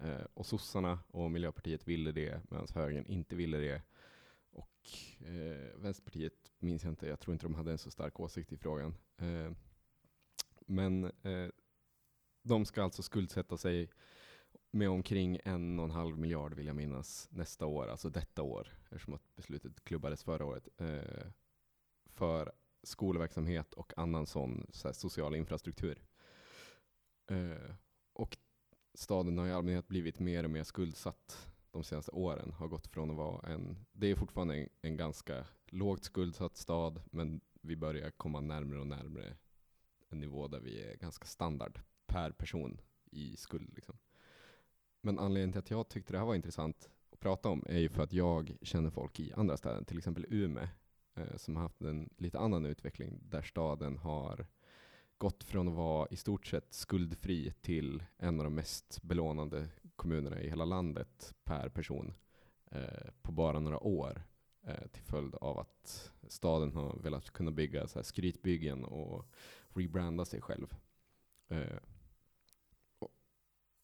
Eh, 0.00 0.24
och 0.34 0.46
sossarna 0.46 0.98
och 1.08 1.30
Miljöpartiet 1.30 1.88
ville 1.88 2.12
det, 2.12 2.40
medan 2.50 2.66
högern 2.74 3.06
inte 3.06 3.36
ville 3.36 3.58
det. 3.58 3.82
Och 4.50 4.88
eh, 5.26 5.76
Vänsterpartiet 5.76 6.52
minns 6.58 6.84
jag 6.84 6.92
inte, 6.92 7.06
jag 7.06 7.20
tror 7.20 7.32
inte 7.32 7.46
de 7.46 7.54
hade 7.54 7.70
en 7.70 7.78
så 7.78 7.90
stark 7.90 8.20
åsikt 8.20 8.52
i 8.52 8.56
frågan. 8.56 8.94
Eh, 9.16 9.52
men 10.66 11.04
eh, 11.04 11.48
de 12.42 12.64
ska 12.64 12.82
alltså 12.82 13.02
skuldsätta 13.02 13.56
sig 13.56 13.90
med 14.70 14.88
omkring 14.88 15.38
en 15.44 15.78
och 15.78 15.84
en 15.84 15.90
halv 15.90 16.18
miljard 16.18 16.54
vill 16.54 16.66
jag 16.66 16.76
minnas 16.76 17.28
nästa 17.30 17.66
år, 17.66 17.88
alltså 17.88 18.10
detta 18.10 18.42
år, 18.42 18.68
eftersom 18.82 19.14
att 19.14 19.36
beslutet 19.36 19.84
klubbades 19.84 20.24
förra 20.24 20.44
året, 20.44 20.68
eh, 20.78 21.26
för 22.06 22.52
skolverksamhet 22.82 23.74
och 23.74 23.92
annan 23.98 24.26
sån 24.26 24.66
så 24.70 24.88
här, 24.88 24.92
social 24.92 25.34
infrastruktur. 25.34 26.02
Eh, 27.30 27.74
och 28.12 28.36
staden 28.98 29.38
har 29.38 29.46
i 29.46 29.52
allmänhet 29.52 29.88
blivit 29.88 30.18
mer 30.18 30.44
och 30.44 30.50
mer 30.50 30.64
skuldsatt 30.64 31.48
de 31.70 31.84
senaste 31.84 32.12
åren. 32.12 32.52
Har 32.52 32.68
gått 32.68 32.86
från 32.86 33.10
att 33.10 33.16
vara 33.16 33.48
en, 33.48 33.86
det 33.92 34.10
är 34.10 34.14
fortfarande 34.14 34.56
en, 34.56 34.68
en 34.82 34.96
ganska 34.96 35.46
lågt 35.66 36.04
skuldsatt 36.04 36.56
stad, 36.56 37.02
men 37.10 37.40
vi 37.60 37.76
börjar 37.76 38.10
komma 38.10 38.40
närmre 38.40 38.80
och 38.80 38.86
närmre 38.86 39.36
en 40.08 40.20
nivå 40.20 40.48
där 40.48 40.60
vi 40.60 40.82
är 40.82 40.96
ganska 40.96 41.26
standard 41.26 41.80
per 42.06 42.30
person 42.30 42.80
i 43.10 43.36
skuld. 43.36 43.72
Liksom. 43.74 43.98
Men 45.00 45.18
anledningen 45.18 45.52
till 45.52 45.58
att 45.58 45.70
jag 45.70 45.88
tyckte 45.88 46.12
det 46.12 46.18
här 46.18 46.26
var 46.26 46.34
intressant 46.34 46.90
att 47.10 47.20
prata 47.20 47.48
om 47.48 47.64
är 47.66 47.78
ju 47.78 47.88
för 47.88 48.02
att 48.02 48.12
jag 48.12 48.56
känner 48.62 48.90
folk 48.90 49.20
i 49.20 49.32
andra 49.32 49.56
städer, 49.56 49.84
till 49.84 49.98
exempel 49.98 50.26
Umeå, 50.28 50.68
eh, 51.14 51.36
som 51.36 51.56
har 51.56 51.62
haft 51.62 51.80
en 51.80 52.10
lite 52.16 52.38
annan 52.38 52.66
utveckling 52.66 53.18
där 53.22 53.42
staden 53.42 53.98
har 53.98 54.46
gått 55.18 55.44
från 55.44 55.68
att 55.68 55.74
vara 55.74 56.08
i 56.10 56.16
stort 56.16 56.46
sett 56.46 56.74
skuldfri 56.74 57.52
till 57.60 58.02
en 58.16 58.40
av 58.40 58.44
de 58.44 58.54
mest 58.54 59.02
belånade 59.02 59.68
kommunerna 59.96 60.40
i 60.40 60.48
hela 60.48 60.64
landet 60.64 61.34
per 61.44 61.68
person 61.68 62.14
eh, 62.70 63.10
på 63.22 63.32
bara 63.32 63.60
några 63.60 63.78
år 63.78 64.22
eh, 64.66 64.86
till 64.92 65.02
följd 65.02 65.34
av 65.34 65.58
att 65.58 66.12
staden 66.28 66.72
har 66.72 66.96
velat 66.96 67.30
kunna 67.30 67.50
bygga 67.50 67.88
så 67.88 67.98
här 67.98 68.04
skrytbyggen 68.04 68.84
och 68.84 69.26
rebranda 69.68 70.24
sig 70.24 70.40
själv. 70.40 70.74
Eh, 71.48 71.78
och, 72.98 73.10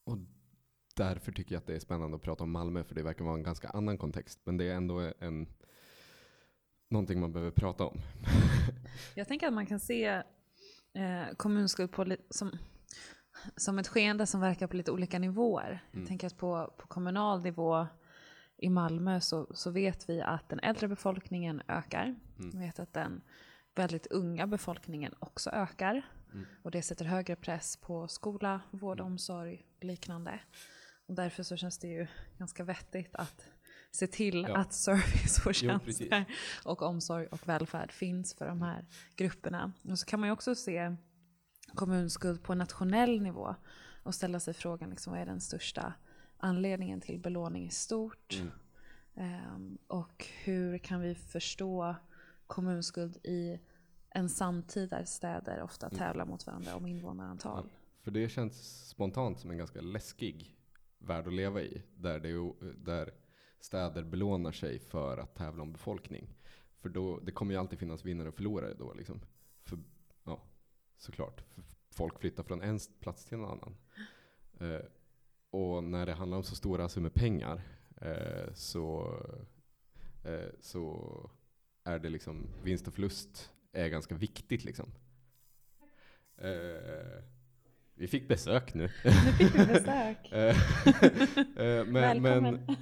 och 0.03 0.17
därför 0.95 1.31
tycker 1.31 1.55
jag 1.55 1.59
att 1.59 1.67
det 1.67 1.75
är 1.75 1.79
spännande 1.79 2.15
att 2.15 2.21
prata 2.21 2.43
om 2.43 2.51
Malmö, 2.51 2.83
för 2.83 2.95
det 2.95 3.03
verkar 3.03 3.25
vara 3.25 3.35
en 3.35 3.43
ganska 3.43 3.69
annan 3.69 3.97
kontext. 3.97 4.39
Men 4.43 4.57
det 4.57 4.65
är 4.65 4.75
ändå 4.75 5.11
en, 5.19 5.47
någonting 6.89 7.19
man 7.19 7.31
behöver 7.31 7.51
prata 7.51 7.85
om. 7.85 8.01
Jag 9.15 9.27
tänker 9.27 9.47
att 9.47 9.53
man 9.53 9.65
kan 9.65 9.79
se 9.79 10.23
eh, 10.93 11.35
kommunskuld 11.37 11.91
på 11.91 12.15
som, 12.29 12.51
som 13.55 13.79
ett 13.79 13.87
skeende 13.87 14.27
som 14.27 14.41
verkar 14.41 14.67
på 14.67 14.75
lite 14.75 14.91
olika 14.91 15.19
nivåer. 15.19 15.83
Mm. 15.91 16.01
Jag 16.01 16.07
tänker 16.07 16.27
att 16.27 16.37
på, 16.37 16.73
på 16.77 16.87
kommunal 16.87 17.43
nivå 17.43 17.87
i 18.57 18.69
Malmö 18.69 19.21
så, 19.21 19.47
så 19.53 19.71
vet 19.71 20.09
vi 20.09 20.21
att 20.21 20.49
den 20.49 20.59
äldre 20.59 20.87
befolkningen 20.87 21.61
ökar. 21.67 22.03
Mm. 22.39 22.51
Vi 22.51 22.57
vet 22.57 22.79
att 22.79 22.93
den 22.93 23.21
väldigt 23.75 24.07
unga 24.07 24.47
befolkningen 24.47 25.13
också 25.19 25.49
ökar. 25.49 26.01
Mm. 26.33 26.45
Och 26.61 26.71
det 26.71 26.81
sätter 26.81 27.05
högre 27.05 27.35
press 27.35 27.77
på 27.77 28.07
skola, 28.07 28.61
vård, 28.71 28.99
Mm. 28.99 29.11
omsorg 29.11 29.65
och 29.77 29.83
liknande. 29.83 30.39
Och 31.07 31.15
därför 31.15 31.43
så 31.43 31.57
känns 31.57 31.79
det 31.79 31.87
ju 31.87 32.07
ganska 32.37 32.63
vettigt 32.63 33.15
att 33.15 33.49
se 33.95 34.07
till 34.07 34.45
Ja. 34.49 34.57
att 34.57 34.73
service 34.73 35.45
och 35.45 35.51
Jo, 35.51 35.53
tjänster 35.53 36.25
och 36.65 36.81
omsorg 36.81 37.27
och 37.27 37.47
välfärd 37.49 37.91
finns 37.91 38.33
för 38.33 38.47
de 38.47 38.61
här 38.61 38.85
grupperna. 39.15 39.71
Och 39.89 39.99
så 39.99 40.05
kan 40.05 40.19
man 40.19 40.29
ju 40.29 40.33
också 40.33 40.55
se 40.55 40.95
kommunskuld 41.73 42.43
på 42.43 42.55
nationell 42.55 43.21
nivå 43.21 43.55
och 44.03 44.15
ställa 44.15 44.39
sig 44.39 44.53
frågan 44.53 44.89
liksom, 44.89 45.13
vad 45.13 45.21
är 45.21 45.25
den 45.25 45.41
största 45.41 45.93
anledningen 46.37 47.01
till 47.01 47.19
belåning 47.19 47.65
i 47.67 47.69
stort? 47.69 48.33
Mm. 48.39 48.51
Ehm, 49.15 49.77
och 49.87 50.25
hur 50.43 50.77
kan 50.77 51.01
vi 51.01 51.15
förstå 51.15 51.95
kommunskuld 52.47 53.17
i 53.23 53.59
en 54.09 54.29
samtid 54.29 54.89
där 54.89 55.05
städer 55.05 55.61
ofta 55.61 55.87
Mm. 55.87 55.97
tävlar 55.97 56.25
mot 56.25 56.45
varandra 56.47 56.75
om 56.75 56.85
invånarantal? 56.87 57.69
För 58.03 58.11
det 58.11 58.29
känns 58.29 58.87
spontant 58.89 59.39
som 59.39 59.51
en 59.51 59.57
ganska 59.57 59.81
läskig 59.81 60.57
värld 60.99 61.27
att 61.27 61.33
leva 61.33 61.61
i. 61.61 61.81
Där, 61.95 62.19
det, 62.19 62.53
där 62.85 63.11
städer 63.63 64.03
belånar 64.03 64.51
sig 64.51 64.79
för 64.79 65.17
att 65.17 65.35
tävla 65.35 65.63
om 65.63 65.71
befolkning. 65.71 66.27
För 66.77 66.89
då, 66.89 67.19
det 67.19 67.31
kommer 67.31 67.53
ju 67.53 67.59
alltid 67.59 67.79
finnas 67.79 68.05
vinnare 68.05 68.27
och 68.27 68.35
förlorare 68.35 68.73
då. 68.73 68.93
Liksom. 68.93 69.21
För, 69.63 69.79
ja, 70.23 70.41
såklart. 70.97 71.41
För 71.41 71.63
folk 71.89 72.19
flyttar 72.19 72.43
från 72.43 72.61
en 72.61 72.79
plats 72.99 73.25
till 73.25 73.37
en 73.37 73.45
annan. 73.45 73.75
Eh, 74.59 74.85
och 75.49 75.83
när 75.83 76.05
det 76.05 76.13
handlar 76.13 76.37
om 76.37 76.43
så 76.43 76.55
stora 76.55 76.89
summor 76.89 77.09
pengar 77.09 77.61
eh, 78.01 78.53
så, 78.53 79.17
eh, 80.23 80.49
så 80.61 81.29
är 81.83 81.99
det 81.99 82.09
liksom 82.09 82.47
vinst 82.63 82.87
och 82.87 82.93
förlust 82.93 83.51
är 83.71 83.87
ganska 83.87 84.15
viktigt. 84.15 84.63
Liksom. 84.63 84.91
Eh, 86.37 87.23
vi 87.95 88.07
fick 88.07 88.27
besök 88.27 88.73
nu. 88.73 88.89
Nu 89.03 89.11
fick 89.11 89.55
vi 89.55 89.65
besök. 89.65 90.31
Eh, 90.31 90.57
eh, 91.65 91.85
men, 91.85 91.93
Välkommen. 91.93 92.65
men, 92.67 92.75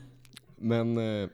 men 0.62 0.98
eh, 0.98 1.30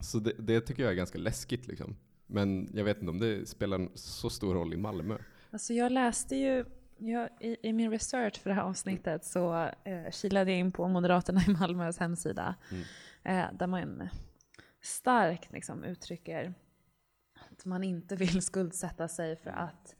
så 0.00 0.18
det, 0.18 0.32
det 0.38 0.60
tycker 0.60 0.82
jag 0.82 0.92
är 0.92 0.96
ganska 0.96 1.18
läskigt 1.18 1.66
liksom. 1.66 1.96
Men 2.26 2.70
jag 2.74 2.84
vet 2.84 2.98
inte 2.98 3.10
om 3.10 3.18
det 3.18 3.48
spelar 3.48 3.88
så 3.94 4.30
stor 4.30 4.54
roll 4.54 4.74
i 4.74 4.76
Malmö. 4.76 5.18
Alltså 5.50 5.72
jag 5.72 5.92
läste 5.92 6.36
ju, 6.36 6.64
jag, 6.98 7.28
i, 7.40 7.56
i 7.68 7.72
min 7.72 7.90
research 7.90 8.40
för 8.40 8.50
det 8.50 8.54
här 8.54 8.62
avsnittet 8.62 9.24
så 9.24 9.70
eh, 9.84 10.10
kilade 10.12 10.50
jag 10.50 10.60
in 10.60 10.72
på 10.72 10.88
Moderaterna 10.88 11.40
i 11.48 11.50
Malmös 11.50 11.98
hemsida. 11.98 12.54
Mm. 12.70 12.84
Eh, 13.22 13.58
där 13.58 13.66
man 13.66 14.08
starkt 14.82 15.52
liksom, 15.52 15.84
uttrycker 15.84 16.54
att 17.34 17.64
man 17.64 17.84
inte 17.84 18.16
vill 18.16 18.42
skuldsätta 18.42 19.08
sig 19.08 19.36
för 19.36 19.50
att 19.50 19.96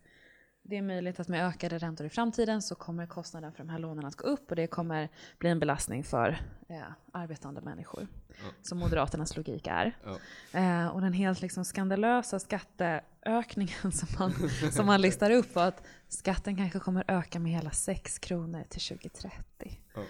det 0.62 0.76
är 0.76 0.82
möjligt 0.82 1.20
att 1.20 1.28
med 1.28 1.46
ökade 1.48 1.78
räntor 1.78 2.06
i 2.06 2.10
framtiden 2.10 2.62
så 2.62 2.74
kommer 2.74 3.06
kostnaden 3.06 3.52
för 3.52 3.58
de 3.58 3.68
här 3.68 3.78
lånen 3.78 4.04
att 4.04 4.16
gå 4.16 4.26
upp 4.26 4.50
och 4.50 4.56
det 4.56 4.66
kommer 4.66 5.08
bli 5.38 5.50
en 5.50 5.58
belastning 5.58 6.04
för 6.04 6.28
eh, 6.68 6.82
arbetande 7.12 7.60
människor. 7.60 8.06
Ja. 8.28 8.34
Som 8.62 8.78
Moderaternas 8.78 9.36
logik 9.36 9.66
är. 9.66 9.96
Ja. 10.04 10.18
Eh, 10.60 10.86
och 10.88 11.00
den 11.00 11.12
helt 11.12 11.40
liksom 11.42 11.64
skandalösa 11.64 12.38
skatteökningen 12.38 13.92
som 13.92 14.08
man, 14.18 14.32
som 14.72 14.86
man 14.86 15.00
listar 15.00 15.30
upp 15.30 15.54
var 15.54 15.68
att 15.68 15.82
skatten 16.08 16.56
kanske 16.56 16.78
kommer 16.78 17.04
öka 17.08 17.38
med 17.38 17.52
hela 17.52 17.70
6 17.70 18.18
kronor 18.18 18.64
till 18.68 18.80
2030. 18.82 19.80
Ja. 19.94 20.02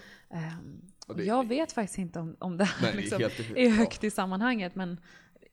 Det- 1.15 1.23
jag 1.23 1.47
vet 1.47 1.71
faktiskt 1.71 1.97
inte 1.97 2.19
om, 2.19 2.35
om 2.39 2.57
det 2.57 2.63
här 2.63 2.81
Nej, 2.87 2.95
liksom 2.95 3.21
är 3.55 3.69
högt 3.69 4.03
i 4.03 4.11
sammanhanget 4.11 4.75
men 4.75 4.97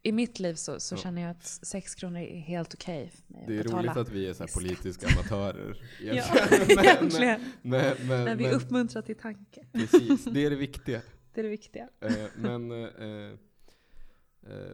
i 0.03 0.13
mitt 0.13 0.39
liv 0.39 0.55
så, 0.55 0.81
så 0.81 0.95
Ja. 0.95 0.99
känner 0.99 1.23
jag 1.23 1.31
att 1.31 1.47
6 1.47 1.95
kronor 1.95 2.21
är 2.21 2.39
helt 2.41 2.75
okej 2.75 3.13
att 3.29 3.47
Det 3.47 3.59
är 3.59 3.65
roligt 3.65 3.97
att 3.97 4.09
vi 4.09 4.27
är 4.29 4.35
så 4.35 4.47
politiska 4.47 5.07
amatörer. 5.15 5.83
Ja, 6.01 6.13
egentligen. 6.13 6.67
Men- 6.77 6.85
egentligen. 6.85 7.41
Men, 7.63 7.97
men, 8.09 8.25
När 8.25 8.37
vi 8.37 8.45
men, 8.45 8.55
uppmuntrar 8.55 9.03
till 9.03 9.17
tanke. 9.17 9.67
precis, 9.73 10.25
det 10.25 10.45
är 10.47 10.51
det 10.51 10.57
viktiga. 10.57 11.03
Det 11.35 11.41
är 11.41 11.45
det 11.45 11.51
viktiga. 11.51 11.89
Eh, 12.01 12.27
men 12.37 12.73
eh, 12.73 12.89
eh, 14.43 14.73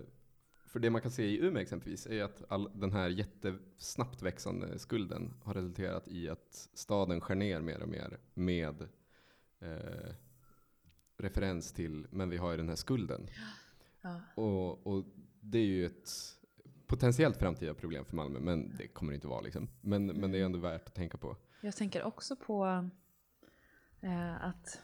för 0.66 0.78
det 0.78 0.90
man 0.90 1.00
kan 1.00 1.10
se 1.10 1.24
i 1.24 1.38
Umeå 1.46 1.62
exempelvis 1.62 2.06
är 2.06 2.22
att 2.24 2.42
all, 2.48 2.70
den 2.74 2.92
här 2.92 3.08
jättesnabbt 3.08 4.22
växande 4.22 4.78
skulden 4.78 5.34
har 5.42 5.54
resulterat 5.54 6.08
i 6.08 6.28
att 6.28 6.68
staden 6.74 7.20
skär 7.20 7.34
ner 7.34 7.60
mer 7.60 7.82
och 7.82 7.88
mer 7.88 8.18
med 8.34 8.82
eh, 9.60 10.12
referens 11.18 11.72
till, 11.72 12.06
men 12.10 12.30
vi 12.30 12.36
har 12.36 12.50
ju 12.50 12.56
den 12.56 12.68
här 12.68 12.76
skulden. 12.76 13.26
Ja. 14.04 14.20
Och, 14.34 14.86
och 14.86 15.04
det 15.40 15.58
är 15.58 15.64
ju 15.66 15.86
ett 15.86 16.10
potentiellt 16.86 17.36
framtida 17.36 17.74
problem 17.74 18.04
för 18.04 18.16
Malmö, 18.16 18.40
men 18.40 18.76
det 18.76 18.88
kommer 18.88 19.12
det 19.12 19.14
inte 19.14 19.28
vara 19.28 19.40
liksom. 19.40 19.68
Men, 19.80 20.06
men 20.06 20.30
det 20.32 20.38
är 20.38 20.44
ändå 20.44 20.58
värt 20.58 20.86
att 20.86 20.94
tänka 20.94 21.18
på. 21.18 21.36
Jag 21.60 21.76
tänker 21.76 22.02
också 22.02 22.36
på 22.36 22.88
eh, 24.00 24.44
att 24.44 24.80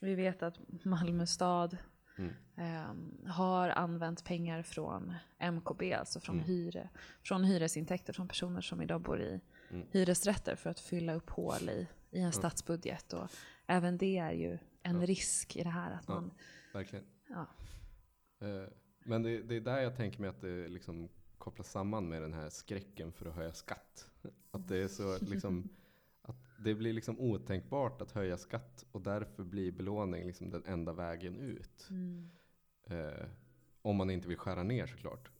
vi 0.00 0.14
vet 0.14 0.42
att 0.42 0.58
Malmö 0.84 1.26
stad 1.26 1.76
Mm. 2.18 2.34
eh, 2.56 3.30
har 3.32 3.68
använt 3.68 4.24
pengar 4.24 4.62
från 4.62 5.14
MKB, 5.38 5.92
alltså 5.94 6.20
från, 6.20 6.34
Mm. 6.36 6.46
hyre, 6.46 6.88
från 7.22 7.44
hyresintäkter 7.44 8.12
från 8.12 8.28
personer 8.28 8.60
som 8.60 8.82
idag 8.82 9.00
bor 9.00 9.20
i 9.20 9.40
Mm. 9.70 9.86
hyresrätter 9.90 10.56
för 10.56 10.70
att 10.70 10.80
fylla 10.80 11.14
upp 11.14 11.30
hål 11.30 11.68
i, 11.70 11.86
i 12.10 12.20
en 12.20 12.32
stadsbudget. 12.32 13.12
Och 13.12 13.30
även 13.66 13.98
det 13.98 14.18
är 14.18 14.32
ju 14.32 14.58
en 14.82 15.00
Ja. 15.00 15.06
risk 15.06 15.56
i 15.56 15.62
det 15.62 15.68
här. 15.70 15.90
Att 15.92 16.04
Ja. 16.08 16.14
man, 16.14 16.30
Verkligen. 16.72 17.04
ja. 17.28 17.46
Eh, 18.38 18.68
Men 19.04 19.22
det, 19.22 19.42
det 19.42 19.56
är 19.56 19.60
där 19.60 19.80
jag 19.80 19.96
tänker 19.96 20.20
mig 20.20 20.30
att 20.30 20.40
det 20.40 20.68
liksom 20.68 21.08
kopplas 21.38 21.70
samman 21.70 22.08
med 22.08 22.22
den 22.22 22.32
här 22.32 22.48
skräcken 22.48 23.12
för 23.12 23.26
att 23.26 23.34
höja 23.34 23.52
skatt. 23.52 24.10
Att 24.50 24.68
det 24.68 24.76
är 24.76 24.88
så 24.88 25.18
liksom, 25.24 25.68
att 26.22 26.36
det 26.58 26.74
blir 26.74 26.92
liksom 26.92 27.20
otänkbart 27.20 28.02
att 28.02 28.12
höja 28.12 28.36
skatt 28.36 28.84
och 28.92 29.02
därför 29.02 29.44
blir 29.44 29.72
belåning 29.72 30.26
liksom 30.26 30.50
den 30.50 30.64
enda 30.66 30.92
vägen 30.92 31.40
ut. 31.40 31.86
Mm. 31.90 32.30
Eh, 32.84 33.26
om 33.82 33.96
man 33.96 34.10
inte 34.10 34.28
vill 34.28 34.36
skära 34.36 34.62
ner 34.62 34.86
såklart. 34.86 35.30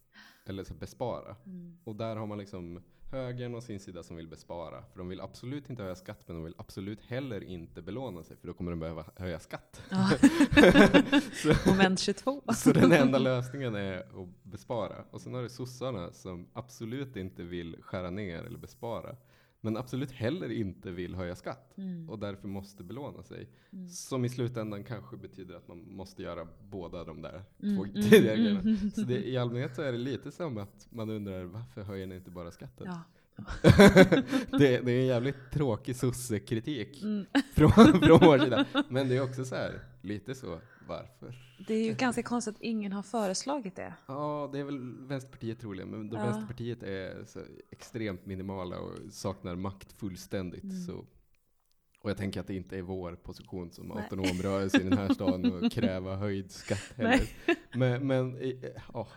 Eller 0.46 0.64
så 0.64 0.74
bespara. 0.74 1.36
Mm. 1.46 1.78
Och 1.84 1.96
där 1.96 2.16
har 2.16 2.26
man 2.26 2.38
liksom 2.38 2.82
högern 3.10 3.54
och 3.54 3.62
sin 3.62 3.80
sida 3.80 4.02
som 4.02 4.16
vill 4.16 4.28
bespara. 4.28 4.82
För 4.92 4.98
de 4.98 5.08
vill 5.08 5.20
absolut 5.20 5.70
inte 5.70 5.82
höja 5.82 5.94
skatt, 5.94 6.22
men 6.26 6.36
de 6.36 6.44
vill 6.44 6.54
absolut 6.58 7.00
heller 7.00 7.44
inte 7.44 7.82
belåna 7.82 8.22
sig, 8.22 8.36
för 8.36 8.46
då 8.46 8.54
kommer 8.54 8.70
de 8.70 8.80
behöva 8.80 9.04
höja 9.16 9.40
skatt. 9.40 9.82
Ja. 9.90 10.10
så, 11.42 11.70
Moment 11.70 12.00
22. 12.00 12.42
så 12.54 12.72
den 12.72 12.92
enda 12.92 13.18
lösningen 13.18 13.74
är 13.74 13.98
att 13.98 14.42
bespara. 14.42 15.04
Och 15.10 15.20
sen 15.20 15.34
har 15.34 15.42
du 15.42 15.48
sossarna 15.48 16.12
som 16.12 16.48
absolut 16.52 17.16
inte 17.16 17.42
vill 17.42 17.76
skära 17.82 18.10
ner 18.10 18.42
eller 18.42 18.58
bespara. 18.58 19.16
Men 19.60 19.76
absolut 19.76 20.10
heller 20.12 20.50
inte 20.52 20.90
vill 20.90 21.14
höja 21.14 21.36
skatt. 21.36 21.72
Mm. 21.78 22.10
Och 22.10 22.18
därför 22.18 22.48
måste 22.48 22.84
belåna 22.84 23.22
sig. 23.22 23.48
Mm. 23.72 23.88
Som 23.88 24.24
i 24.24 24.28
slutändan 24.28 24.84
kanske 24.84 25.16
betyder 25.16 25.54
att 25.54 25.68
man 25.68 25.78
måste 25.92 26.22
göra 26.22 26.48
båda 26.70 27.04
de 27.04 27.22
där 27.22 27.42
Mm, 27.62 27.76
två 27.76 27.84
tidigare 27.84 28.34
mm, 28.34 28.36
grejerna. 28.44 28.60
mm. 28.60 28.90
Så 28.90 29.00
det, 29.00 29.28
i 29.28 29.36
allmänhet 29.38 29.74
så 29.76 29.82
är 29.82 29.92
det 29.92 29.98
lite 29.98 30.30
som 30.32 30.58
att 30.58 30.86
man 30.90 31.10
undrar 31.10 31.44
varför 31.44 31.82
höjer 31.82 32.06
ni 32.06 32.14
inte 32.14 32.30
bara 32.30 32.50
skatten? 32.50 32.86
Ja. 32.86 33.02
det, 34.58 34.80
det 34.80 34.92
är 34.92 35.00
en 35.00 35.06
jävligt 35.06 35.50
tråkig 35.52 35.96
sossekritik 35.96 37.02
Mm. 37.02 37.26
från, 37.54 37.70
från 38.00 38.18
vår 38.22 38.38
sida. 38.38 38.64
Men 38.88 39.08
det 39.08 39.16
är 39.16 39.22
också 39.22 39.44
så 39.44 39.54
här, 39.54 39.80
lite 40.02 40.34
så, 40.34 40.60
varför? 40.88 41.34
Det 41.66 41.74
är 41.74 41.84
ju 41.84 41.94
ganska 41.94 42.22
konstigt 42.22 42.54
att 42.56 42.62
ingen 42.62 42.92
har 42.92 43.02
föreslagit 43.02 43.76
det. 43.76 43.94
Ja, 44.08 44.48
det 44.52 44.58
är 44.58 44.64
väl 44.64 45.06
Vänsterpartiet 45.06 45.60
troligen, 45.60 45.88
men 45.90 46.08
då 46.10 46.16
Ja. 46.16 46.24
Vänsterpartiet 46.24 46.82
är 46.82 47.24
extremt 47.70 48.26
minimala 48.26 48.78
och 48.78 48.92
saknar 49.10 49.56
makt 49.56 49.92
fullständigt. 49.92 50.64
Mm. 50.64 50.76
Så. 50.76 51.04
Och 52.02 52.10
jag 52.10 52.16
tänker 52.16 52.40
att 52.40 52.46
det 52.46 52.54
inte 52.54 52.78
är 52.78 52.82
vår 52.82 53.12
position 53.16 53.70
som 53.72 53.88
Nej. 53.88 53.96
autonom 54.02 54.42
rörelse 54.42 54.80
i 54.80 54.84
den 54.88 54.98
här 54.98 55.14
staden 55.14 55.64
att 55.64 55.72
kräva 55.72 56.16
höjd 56.16 56.50
skatt 56.50 56.92
heller. 56.96 57.20
Men, 57.74 58.06
men 58.06 58.36
i- 58.42 58.72
ja, 58.94 59.08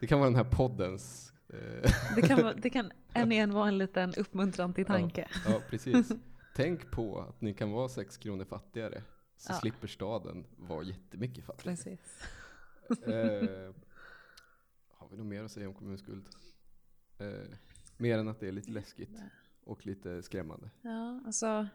det 0.00 0.06
kan 0.06 0.18
vara 0.20 0.30
den 0.30 0.36
här 0.36 0.50
poddens 0.52 1.32
eh, 1.52 1.90
Det 2.16 2.22
kan, 2.22 2.42
vara- 2.42 2.54
det 2.54 2.70
kan 2.70 2.92
än 3.14 3.32
igen 3.32 3.52
vara 3.52 3.68
en 3.68 3.78
liten 3.78 4.14
uppmuntran 4.16 4.74
till 4.74 4.84
tanke. 4.84 5.28
Ja, 5.46 5.60
precis. 5.70 6.08
Tänk 6.56 6.90
på 6.90 7.20
att 7.20 7.40
ni 7.40 7.54
kan 7.54 7.70
vara 7.70 7.88
sex 7.88 8.16
kronor 8.16 8.44
fattigare, 8.44 9.02
så 9.38 9.52
Ja. 9.52 9.56
slipper 9.56 9.86
staden 9.88 10.44
vara 10.56 10.82
jättemycket 10.82 11.44
fattigare. 11.44 11.76
Precis. 11.76 12.22
Eh, 13.06 13.74
har 14.88 15.08
vi 15.10 15.16
något 15.16 15.26
mer 15.26 15.42
att 15.44 15.52
säga 15.52 15.68
om 15.68 15.74
kommunskuld? 15.74 16.28
Eh, 17.18 17.26
mer 17.96 18.18
än 18.18 18.28
att 18.28 18.40
det 18.40 18.48
är 18.48 18.52
lite 18.52 18.70
läskigt 18.70 19.20
och 19.64 19.86
lite 19.86 20.22
skrämmande. 20.22 20.70
Ja, 20.82 21.20
alltså. 21.26 21.68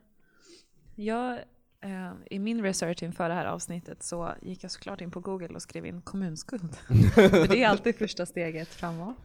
Jag, 0.95 1.39
eh, 1.81 2.13
I 2.31 2.39
min 2.39 2.63
research 2.63 3.03
inför 3.03 3.29
det 3.29 3.35
här 3.35 3.45
avsnittet 3.45 4.03
så 4.03 4.33
gick 4.41 4.63
jag 4.63 4.71
såklart 4.71 5.01
in 5.01 5.11
på 5.11 5.19
Google 5.19 5.47
och 5.47 5.61
skrev 5.61 5.85
in 5.85 6.01
kommunskuld. 6.01 6.75
För 6.75 7.47
det 7.47 7.63
är 7.63 7.67
alltid 7.67 7.95
första 7.95 8.25
steget 8.25 8.67
framåt. 8.67 9.17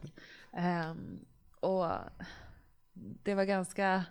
Ehm, 0.53 1.25
och 1.59 1.85
det 3.23 3.35
var 3.35 3.43
ganska 3.43 4.05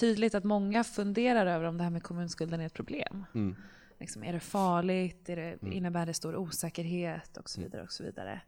tydligt 0.00 0.34
att 0.34 0.44
många 0.44 0.84
funderar 0.84 1.46
över 1.46 1.64
om 1.64 1.76
det 1.78 1.82
här 1.84 1.90
med 1.90 2.02
kommunskulden 2.02 2.60
är 2.60 2.66
ett 2.66 2.74
problem. 2.74 3.26
Mm. 3.34 3.56
Liksom, 3.98 4.24
är 4.24 4.32
det 4.32 4.40
farligt? 4.40 5.28
Är 5.28 5.36
det, 5.36 5.42
Mm. 5.62 5.72
Innebär 5.72 6.06
det 6.06 6.14
stor 6.14 6.36
osäkerhet? 6.36 7.36
Och 7.36 7.50
så 7.50 7.60
Mm. 7.60 7.70
vidare. 7.70 7.82
och 7.82 7.92
så 7.92 8.04
vidare. 8.04 8.40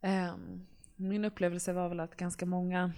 Ehm, 0.00 0.66
min 0.96 1.24
upplevelse 1.24 1.72
var 1.72 1.88
väl 1.88 2.00
att 2.00 2.16
ganska 2.16 2.46
många 2.46 2.92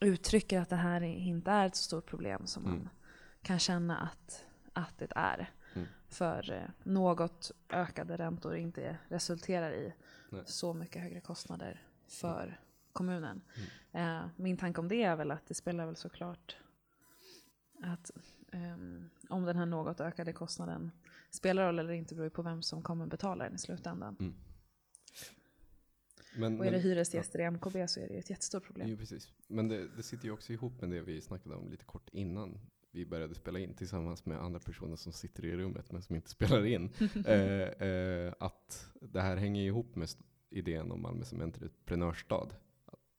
uttrycker 0.00 0.60
att 0.60 0.68
det 0.68 0.76
här 0.76 1.00
inte 1.02 1.50
är 1.50 1.66
ett 1.66 1.76
så 1.76 1.82
stort 1.82 2.06
problem 2.06 2.46
som 2.46 2.62
man 2.62 2.72
Mm. 2.72 2.88
kan 3.42 3.58
känna 3.58 3.96
att, 3.98 4.44
att 4.72 4.98
det 4.98 5.12
är. 5.16 5.50
Mm. 5.74 5.88
För 6.08 6.52
eh, 6.52 6.70
något 6.82 7.50
ökade 7.70 8.16
räntor 8.16 8.56
inte 8.56 8.98
resulterar 9.08 9.72
i 9.72 9.92
Nej. 10.30 10.42
så 10.46 10.74
mycket 10.74 11.02
högre 11.02 11.20
kostnader 11.20 11.82
för 12.08 12.60
kommunen. 12.96 13.42
Mm. 13.92 14.24
Eh, 14.24 14.28
min 14.36 14.56
tanke 14.56 14.80
om 14.80 14.88
det 14.88 15.02
är 15.02 15.16
väl 15.16 15.30
att 15.30 15.46
det 15.46 15.54
spelar 15.54 15.86
väl 15.86 15.96
såklart 15.96 16.56
att 17.82 18.10
ehm, 18.52 19.10
om 19.28 19.44
den 19.44 19.56
här 19.56 19.66
något 19.66 20.00
ökade 20.00 20.32
kostnaden 20.32 20.90
spelar 21.30 21.66
roll 21.66 21.78
eller 21.78 21.92
inte 21.92 22.14
beror 22.14 22.28
på 22.28 22.42
vem 22.42 22.62
som 22.62 22.82
kommer 22.82 23.06
betala 23.06 23.44
den 23.44 23.54
i 23.54 23.58
slutändan. 23.58 24.16
Mm. 24.20 24.34
Men, 26.38 26.60
Och 26.60 26.66
är 26.66 26.70
det 26.70 26.78
hyresgäster 26.78 27.38
i 27.40 27.50
MKB 27.50 27.88
så 27.88 28.00
är 28.00 28.08
det 28.08 28.18
ett 28.18 28.30
jättestort 28.30 28.64
problem. 28.64 28.88
jo, 28.88 28.96
precis. 28.96 29.32
men 29.46 29.68
det, 29.68 29.88
det 29.96 30.02
sitter 30.02 30.24
ju 30.24 30.30
också 30.30 30.52
ihop 30.52 30.80
med 30.80 30.90
det 30.90 31.00
vi 31.00 31.20
snackade 31.20 31.54
om 31.54 31.70
lite 31.70 31.84
kort 31.84 32.08
innan 32.12 32.58
vi 32.90 33.06
började 33.06 33.34
spela 33.34 33.58
in 33.58 33.74
tillsammans 33.74 34.26
med 34.26 34.42
andra 34.42 34.60
personer 34.60 34.96
som 34.96 35.12
sitter 35.12 35.44
i 35.44 35.56
rummet 35.56 35.92
men 35.92 36.02
som 36.02 36.16
inte 36.16 36.30
spelar 36.36 36.66
in. 36.66 36.90
eh, 37.26 37.88
eh, 37.88 38.34
att 38.40 38.88
det 39.00 39.20
här 39.20 39.36
hänger 39.36 39.62
ihop 39.62 39.96
med 39.96 40.08
idén 40.50 40.92
om 40.92 41.02
Malmö 41.02 41.24
som 41.24 41.40
entreprenörsstad. 41.40 42.48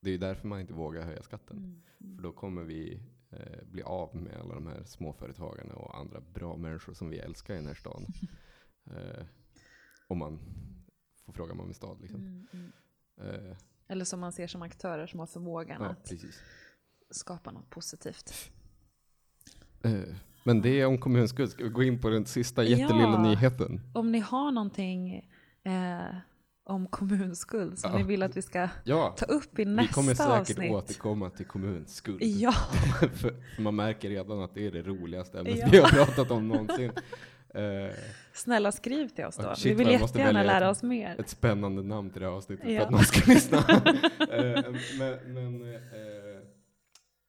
Det 0.07 0.13
är 0.13 0.17
därför 0.17 0.47
man 0.47 0.59
inte 0.59 0.73
vågar 0.73 1.05
höja 1.05 1.21
skatten. 1.23 1.57
Mm. 1.57 2.15
För 2.15 2.23
då 2.23 2.31
kommer 2.31 2.63
vi 2.63 2.99
eh, 3.29 3.63
bli 3.65 3.83
av 3.83 4.15
med 4.15 4.37
alla 4.41 4.55
de 4.55 4.67
här 4.67 4.83
småföretagarna 4.83 5.73
och 5.75 5.97
andra 5.97 6.21
bra 6.21 6.57
människor 6.57 6.93
som 6.93 7.09
vi 7.09 7.19
älskar 7.19 7.53
i 7.53 7.57
den 7.57 7.67
här 7.67 7.73
stan. 7.73 8.05
eh, 8.85 9.25
om 10.07 10.17
man 10.17 10.39
får 11.25 11.33
fråga 11.33 11.53
Malmö 11.53 11.73
stad. 11.73 12.01
Liksom. 12.01 12.19
Mm, 12.19 12.47
mm. 12.53 12.71
Eh, 13.51 13.57
Eller 13.87 14.05
som 14.05 14.19
man 14.19 14.31
ser 14.31 14.47
som 14.47 14.61
aktörer 14.61 15.07
som 15.07 15.19
har 15.19 15.27
förmågan 15.27 15.81
ja, 15.81 15.87
att 15.89 16.09
precis. 16.09 16.41
skapa 17.09 17.51
något 17.51 17.69
positivt. 17.69 18.51
Eh, 19.83 20.15
men 20.43 20.61
det 20.61 20.81
är 20.81 20.85
om 20.85 20.97
kommunskuld. 20.97 21.49
Ska 21.49 21.63
vi 21.63 21.69
gå 21.69 21.83
in 21.83 22.01
på 22.01 22.09
den 22.09 22.25
sista 22.25 22.63
jättelilla 22.63 23.11
Ja. 23.11 23.23
nyheten? 23.23 23.81
Om 23.93 24.11
ni 24.11 24.19
har 24.19 24.51
någonting 24.51 25.29
eh, 25.63 26.15
om 26.67 26.87
kommunskuld 26.87 27.79
som 27.79 27.91
Ja. 27.91 27.97
ni 27.97 28.03
vill 28.03 28.23
att 28.23 28.37
vi 28.37 28.41
ska 28.41 28.69
Ja, 28.83 29.15
ta 29.17 29.25
upp 29.25 29.59
i 29.59 29.63
vi 29.63 29.65
nästa 29.65 29.93
kommer 29.93 30.13
säkert 30.13 30.39
avsnitt. 30.41 30.71
återkomma 30.71 31.29
till 31.29 31.45
kommunskuld. 31.45 32.23
Ja, 32.23 32.51
för, 33.15 33.35
man 33.61 33.75
märker 33.75 34.09
redan 34.09 34.41
att 34.41 34.53
det 34.53 34.67
är 34.67 34.71
det 34.71 34.81
roligaste 34.81 35.39
ämnet 35.39 35.57
Ja. 35.57 35.67
vi 35.71 35.77
har 35.77 35.89
pratat 35.89 36.31
om 36.31 36.47
någonsin. 36.47 36.91
Snälla 38.33 38.71
skriv 38.71 39.07
till 39.07 39.25
oss 39.25 39.35
då. 39.37 39.55
Shit, 39.55 39.65
vi 39.65 39.73
vill 39.75 39.91
jättegärna 39.91 40.43
lära 40.43 40.69
oss 40.69 40.83
mer. 40.83 41.15
ett 41.19 41.29
spännande 41.29 41.83
namn 41.83 42.09
till 42.09 42.21
det 42.21 42.27
här 42.27 42.33
avsnittet 42.33 42.69
Ja. 42.71 42.79
för 42.79 42.85
att 42.85 42.91
någon 42.91 43.03
ska 43.03 43.31
lyssna. 43.33 43.57
Eh, 44.31 44.63
men 44.99 45.33
men 45.33 45.61
eh, 45.73 46.41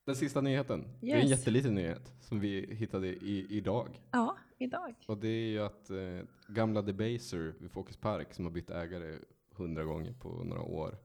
den 0.07 0.16
sista 0.16 0.40
nyheten, 0.40 0.85
det 1.01 1.11
är 1.12 1.16
en 1.16 1.20
Yes. 1.20 1.31
jätteliten 1.31 1.74
nyhet 1.74 2.12
som 2.20 2.40
vi 2.40 2.74
hittade 2.74 3.07
i, 3.07 3.46
idag. 3.51 3.88
Ja, 4.11 4.37
idag. 4.59 4.94
Och 5.07 5.18
det 5.18 5.29
är 5.29 5.49
ju 5.51 5.59
att 5.62 5.90
eh, 5.90 6.21
gamla 6.49 6.83
Debaser 6.83 7.55
vid 7.61 7.71
Folkets 7.71 7.97
Park 8.01 8.35
som 8.35 8.44
har 8.44 8.53
bytt 8.53 8.71
ägare 8.71 9.18
hundra 9.55 9.85
gånger 9.85 10.12
på 10.12 10.29
några 10.29 10.62
år. 10.62 10.99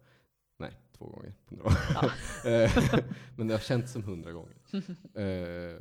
Nej, 0.58 0.72
två 0.98 1.06
gånger 1.06 1.34
på 1.46 1.56
några 1.56 1.70
år. 1.70 2.12
Eh, 2.52 3.04
Men 3.38 3.48
det 3.48 3.54
har 3.54 3.60
känts 3.62 3.92
som 3.92 4.04
hundra 4.04 4.32
gånger. 4.32 4.56
Eh, 5.20 5.78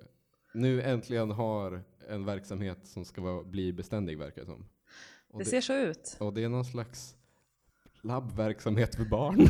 nu 0.54 0.82
äntligen 0.82 1.30
har 1.30 1.82
en 2.08 2.24
verksamhet 2.24 2.86
som 2.86 3.04
ska 3.04 3.20
vara, 3.22 3.42
bli 3.44 3.72
beständig 3.72 4.18
verkar 4.18 4.40
det 4.40 4.46
som. 4.46 4.64
Och 5.30 5.38
Det 5.38 5.44
ser 5.44 5.60
så 5.60 5.74
ut. 5.74 6.16
och 6.20 6.32
det 6.32 6.44
är 6.44 6.48
någon 6.48 6.64
slags 6.64 7.16
labbverksamhet 8.02 8.94
för 8.94 9.04
barn. 9.04 9.40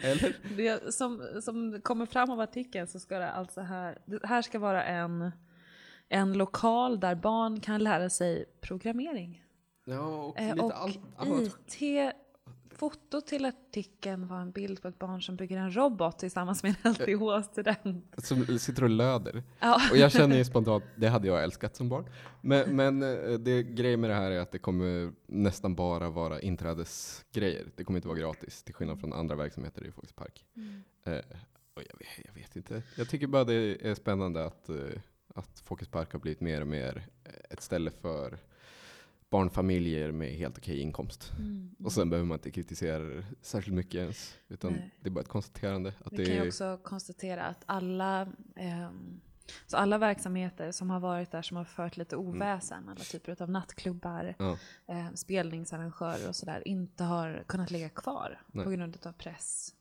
Eller? 0.00 0.36
Det, 0.56 0.94
som, 0.94 1.22
som 1.42 1.80
kommer 1.80 2.06
fram 2.06 2.30
av 2.30 2.40
artikeln 2.40 2.86
så 2.86 3.00
ska 3.00 3.18
det 3.18 3.30
alltså 3.30 3.60
här, 3.60 3.98
det 4.06 4.26
här 4.26 4.42
ska 4.42 4.58
vara 4.58 4.84
en, 4.84 5.30
en 6.08 6.32
lokal 6.32 7.00
där 7.00 7.14
barn 7.14 7.60
kan 7.60 7.82
lära 7.84 8.10
sig 8.10 8.44
programmering. 8.60 9.42
Ja, 9.84 10.00
och 10.24 10.38
Eh, 10.40 10.54
lite 10.54 10.64
och 10.64 10.82
allt 10.82 10.98
annat. 11.16 11.58
IT, 11.72 12.12
foto 12.70 13.20
till 13.20 13.44
artikeln 13.44 14.26
var 14.28 14.40
en 14.40 14.50
bild 14.50 14.82
på 14.82 14.88
ett 14.88 14.98
barn 14.98 15.22
som 15.22 15.36
bygger 15.36 15.56
en 15.58 15.76
robot 15.76 16.18
tillsammans 16.18 16.62
med 16.62 16.74
en 16.82 16.92
LTH-student. 16.92 18.04
Som 18.24 18.58
sitter 18.58 18.82
och 18.84 18.90
löder. 18.90 19.42
Ja. 19.60 19.80
Och 19.90 19.96
jag 19.96 20.12
känner 20.12 20.36
ju 20.36 20.44
spontant, 20.44 20.84
det 20.96 21.08
hade 21.08 21.26
jag 21.28 21.42
älskat 21.44 21.76
som 21.76 21.88
barn. 21.88 22.08
Men, 22.40 22.76
men 22.76 23.02
eh, 23.02 23.38
det 23.38 23.62
grejen 23.62 24.00
med 24.00 24.10
det 24.10 24.14
här 24.14 24.30
är 24.30 24.40
att 24.40 24.52
det 24.52 24.58
kommer 24.58 25.12
nästan 25.26 25.74
bara 25.74 26.10
vara 26.10 26.40
inträdesgrejer. 26.40 27.66
Det 27.76 27.84
kommer 27.84 27.98
inte 27.98 28.08
vara 28.08 28.18
gratis, 28.18 28.62
till 28.62 28.74
skillnad 28.74 29.00
från 29.00 29.12
andra 29.12 29.34
verksamheter 29.36 29.84
i 29.86 29.90
Folkets 29.92 30.12
Park. 30.12 30.44
Mm. 30.56 30.82
Eh, 31.04 31.12
och 31.74 31.82
jag, 31.82 31.98
vet- 31.98 32.26
jag 32.26 32.34
vet 32.34 32.56
inte. 32.56 32.82
Jag 32.96 33.08
tycker 33.08 33.26
bara 33.26 33.44
det 33.44 33.86
är 33.90 33.94
spännande 33.94 34.44
att, 34.46 34.68
eh, 34.68 34.76
att 35.38 35.60
Folkets 35.60 35.90
Park 35.90 36.12
har 36.12 36.20
blivit 36.20 36.40
mer 36.40 36.60
och 36.60 36.66
mer 36.66 37.06
eh, 37.24 37.32
ett 37.50 37.60
ställe 37.60 37.90
för 37.90 38.38
barnfamiljer 39.30 40.12
med 40.12 40.30
helt 40.32 40.58
okej 40.58 40.78
inkomst. 40.80 41.32
Mm. 41.38 41.74
Och 41.84 41.92
sen 41.92 42.10
behöver 42.10 42.26
man 42.26 42.38
inte 42.38 42.50
kritisera 42.50 42.98
det 43.02 43.24
särskilt 43.42 43.76
mycket 43.76 43.94
ens. 43.94 44.34
Utan 44.48 44.72
Nej. 44.72 44.94
det 45.00 45.08
är 45.08 45.10
bara 45.10 45.20
ett 45.20 45.28
konstaterande. 45.28 45.94
Att 46.04 46.12
Vi 46.12 46.16
det 46.16 46.24
kan 46.26 46.34
ju 46.34 46.40
är, 46.40 46.46
också 46.48 46.78
konstatera 46.82 47.42
att 47.44 47.62
alla, 47.66 48.28
ehm, 48.56 49.20
Så 49.66 49.76
alla 49.76 49.98
verksamheter 49.98 50.72
som 50.72 50.90
har 50.90 51.00
varit 51.00 51.30
där 51.30 51.42
som 51.42 51.56
har 51.56 51.64
fört 51.64 51.96
lite 51.96 52.16
oväsen, 52.16 52.88
alla 52.88 53.04
typer 53.04 53.42
av 53.42 53.50
nattklubbar, 53.50 54.34
Ja. 54.38 54.58
eh, 54.88 55.06
spelningsarrangörer 55.14 56.28
och 56.28 56.36
sådär, 56.36 56.68
inte 56.68 57.04
har 57.04 57.44
kunnat 57.48 57.70
ligga 57.70 57.88
kvar 57.88 58.40
Nej. 58.46 58.64
på 58.64 58.70
grund 58.70 58.96
av 59.06 59.12
press 59.12 59.74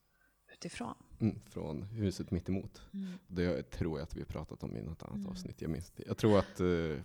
utifrån. 0.66 0.94
Mm, 1.20 1.40
från 1.50 1.82
huset 1.84 2.32
mitt 2.32 2.50
emot. 2.50 2.82
Mm. 2.94 3.08
Det 3.28 3.72
tror 3.72 4.00
jag 4.00 4.04
att 4.04 4.16
vi 4.16 4.20
har 4.22 4.26
pratat 4.26 4.64
om 4.64 4.78
i 4.78 4.82
något 4.82 5.04
annat 5.04 5.28
avsnitt. 5.30 5.62
Jag, 5.62 5.72
minns 5.72 5.92
det. 5.92 6.04
jag 6.08 6.18
tror 6.18 6.40
att 6.40 6.60
eh, 6.60 6.98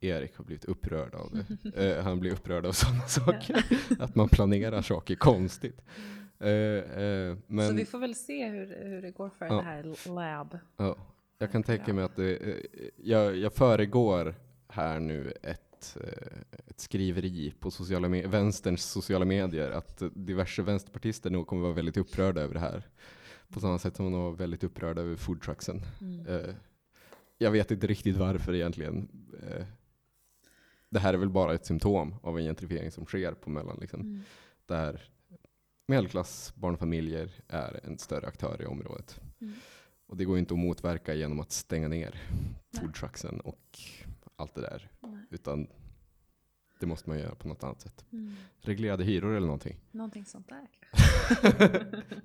Erik 0.00 0.36
har 0.36 0.44
blivit 0.44 0.64
upprörd 0.64 1.14
av 1.14 1.30
det. 1.32 1.46
Eh, 1.98 2.04
han 2.04 2.20
blir 2.20 2.32
upprörd 2.32 2.66
av 2.66 2.72
sådana 2.72 3.00
saker. 3.06 3.64
att 3.98 4.14
man 4.14 4.28
planerar 4.28 4.82
saker 4.82 5.14
konstigt. 5.14 5.80
Eh, 6.38 6.50
eh, 6.50 7.36
men 7.46 7.68
Så 7.68 7.74
vi 7.74 7.84
får 7.84 7.98
väl 7.98 8.14
se 8.14 8.48
hur, 8.48 8.76
hur 8.84 9.02
det 9.02 9.10
går 9.10 9.30
för 9.38 9.46
Ja. 9.46 9.54
det 9.54 9.62
här 9.62 10.08
lab. 10.14 10.58
ja, 10.76 10.96
jag 11.38 11.52
kan 11.52 11.62
tänka 11.62 11.92
mig 11.92 12.04
att 12.04 12.16
det, 12.16 12.36
eh, 12.36 12.56
jag, 12.96 13.36
jag 13.36 13.52
föregår 13.52 14.34
här 14.68 15.00
nu 15.00 15.32
ett, 15.42 15.61
eh, 16.00 16.58
ett 16.66 16.80
skriveri 16.80 17.54
på 17.60 17.70
sociala 17.70 18.08
vänsterns 18.08 18.84
sociala 18.84 19.24
medier 19.24 19.70
att 19.70 20.02
diverse 20.14 20.62
vänsterpartister 20.62 21.30
nog 21.30 21.46
kommer 21.46 21.62
vara 21.62 21.72
väldigt 21.72 21.96
upprörda 21.96 22.40
över 22.40 22.54
det 22.54 22.60
här. 22.60 22.88
På 23.48 23.60
samma 23.60 23.78
sätt 23.78 23.96
som 23.96 24.12
de 24.12 24.20
var 24.20 24.32
väldigt 24.32 24.64
upprörda 24.64 25.02
över 25.02 25.16
foodtrucksen. 25.16 25.82
Mm. 26.00 26.26
Eh, 26.26 26.54
jag 27.38 27.50
vet 27.50 27.70
inte 27.70 27.86
riktigt 27.86 28.16
varför 28.16 28.54
egentligen. 28.54 29.08
Eh, 29.42 29.64
det 30.90 30.98
här 30.98 31.14
är 31.14 31.18
väl 31.18 31.30
bara 31.30 31.54
ett 31.54 31.66
symptom 31.66 32.14
av 32.22 32.38
en 32.38 32.44
gentrifiering 32.44 32.90
som 32.90 33.06
sker 33.06 33.32
på 33.32 33.50
Möllan. 33.50 33.78
Liksom, 33.80 34.00
Mm. 34.00 34.22
Där 34.66 35.02
medelklass 35.86 36.52
barnfamiljer 36.54 37.30
är 37.48 37.80
en 37.84 37.98
större 37.98 38.26
aktör 38.26 38.62
i 38.62 38.66
området. 38.66 39.20
Mm. 39.40 39.54
Och 40.06 40.16
det 40.16 40.24
går 40.24 40.38
inte 40.38 40.54
att 40.54 40.60
motverka 40.60 41.14
genom 41.14 41.40
att 41.40 41.52
stänga 41.52 41.88
ner 41.88 42.20
foodtrucksen 42.80 43.40
och 43.40 43.80
allt 44.36 44.54
det 44.54 44.60
där. 44.60 44.90
Nej. 45.00 45.26
Utan 45.30 45.66
det 46.80 46.86
måste 46.86 47.10
man 47.10 47.18
göra 47.18 47.34
på 47.34 47.48
något 47.48 47.64
annat 47.64 47.80
sätt. 47.80 48.04
Mm. 48.12 48.36
Reglerade 48.60 49.04
hyror 49.04 49.36
eller 49.36 49.46
någonting. 49.46 49.76
Någonting 49.90 50.24
sånt 50.24 50.48
där. 50.48 50.68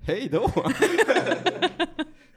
Hej 0.00 0.28
då! 0.32 0.48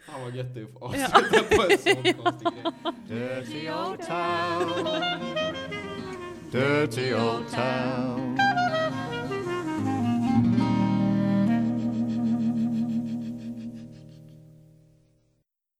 Fan 0.05 0.21
vad 0.21 0.35
gött 0.35 0.53
det 0.53 0.61
är 0.61 0.65
att 0.65 0.71
få 0.71 0.85
avsluta 0.85 1.43
på 1.55 1.61
en 1.71 1.77
sån 1.77 2.13
konstig 2.23 2.47
grej. 2.53 2.63
Dirty 3.07 3.69
old 3.69 3.99
town. 4.07 5.01
Dirty 6.51 7.13
old 7.13 7.49
town. 7.49 8.40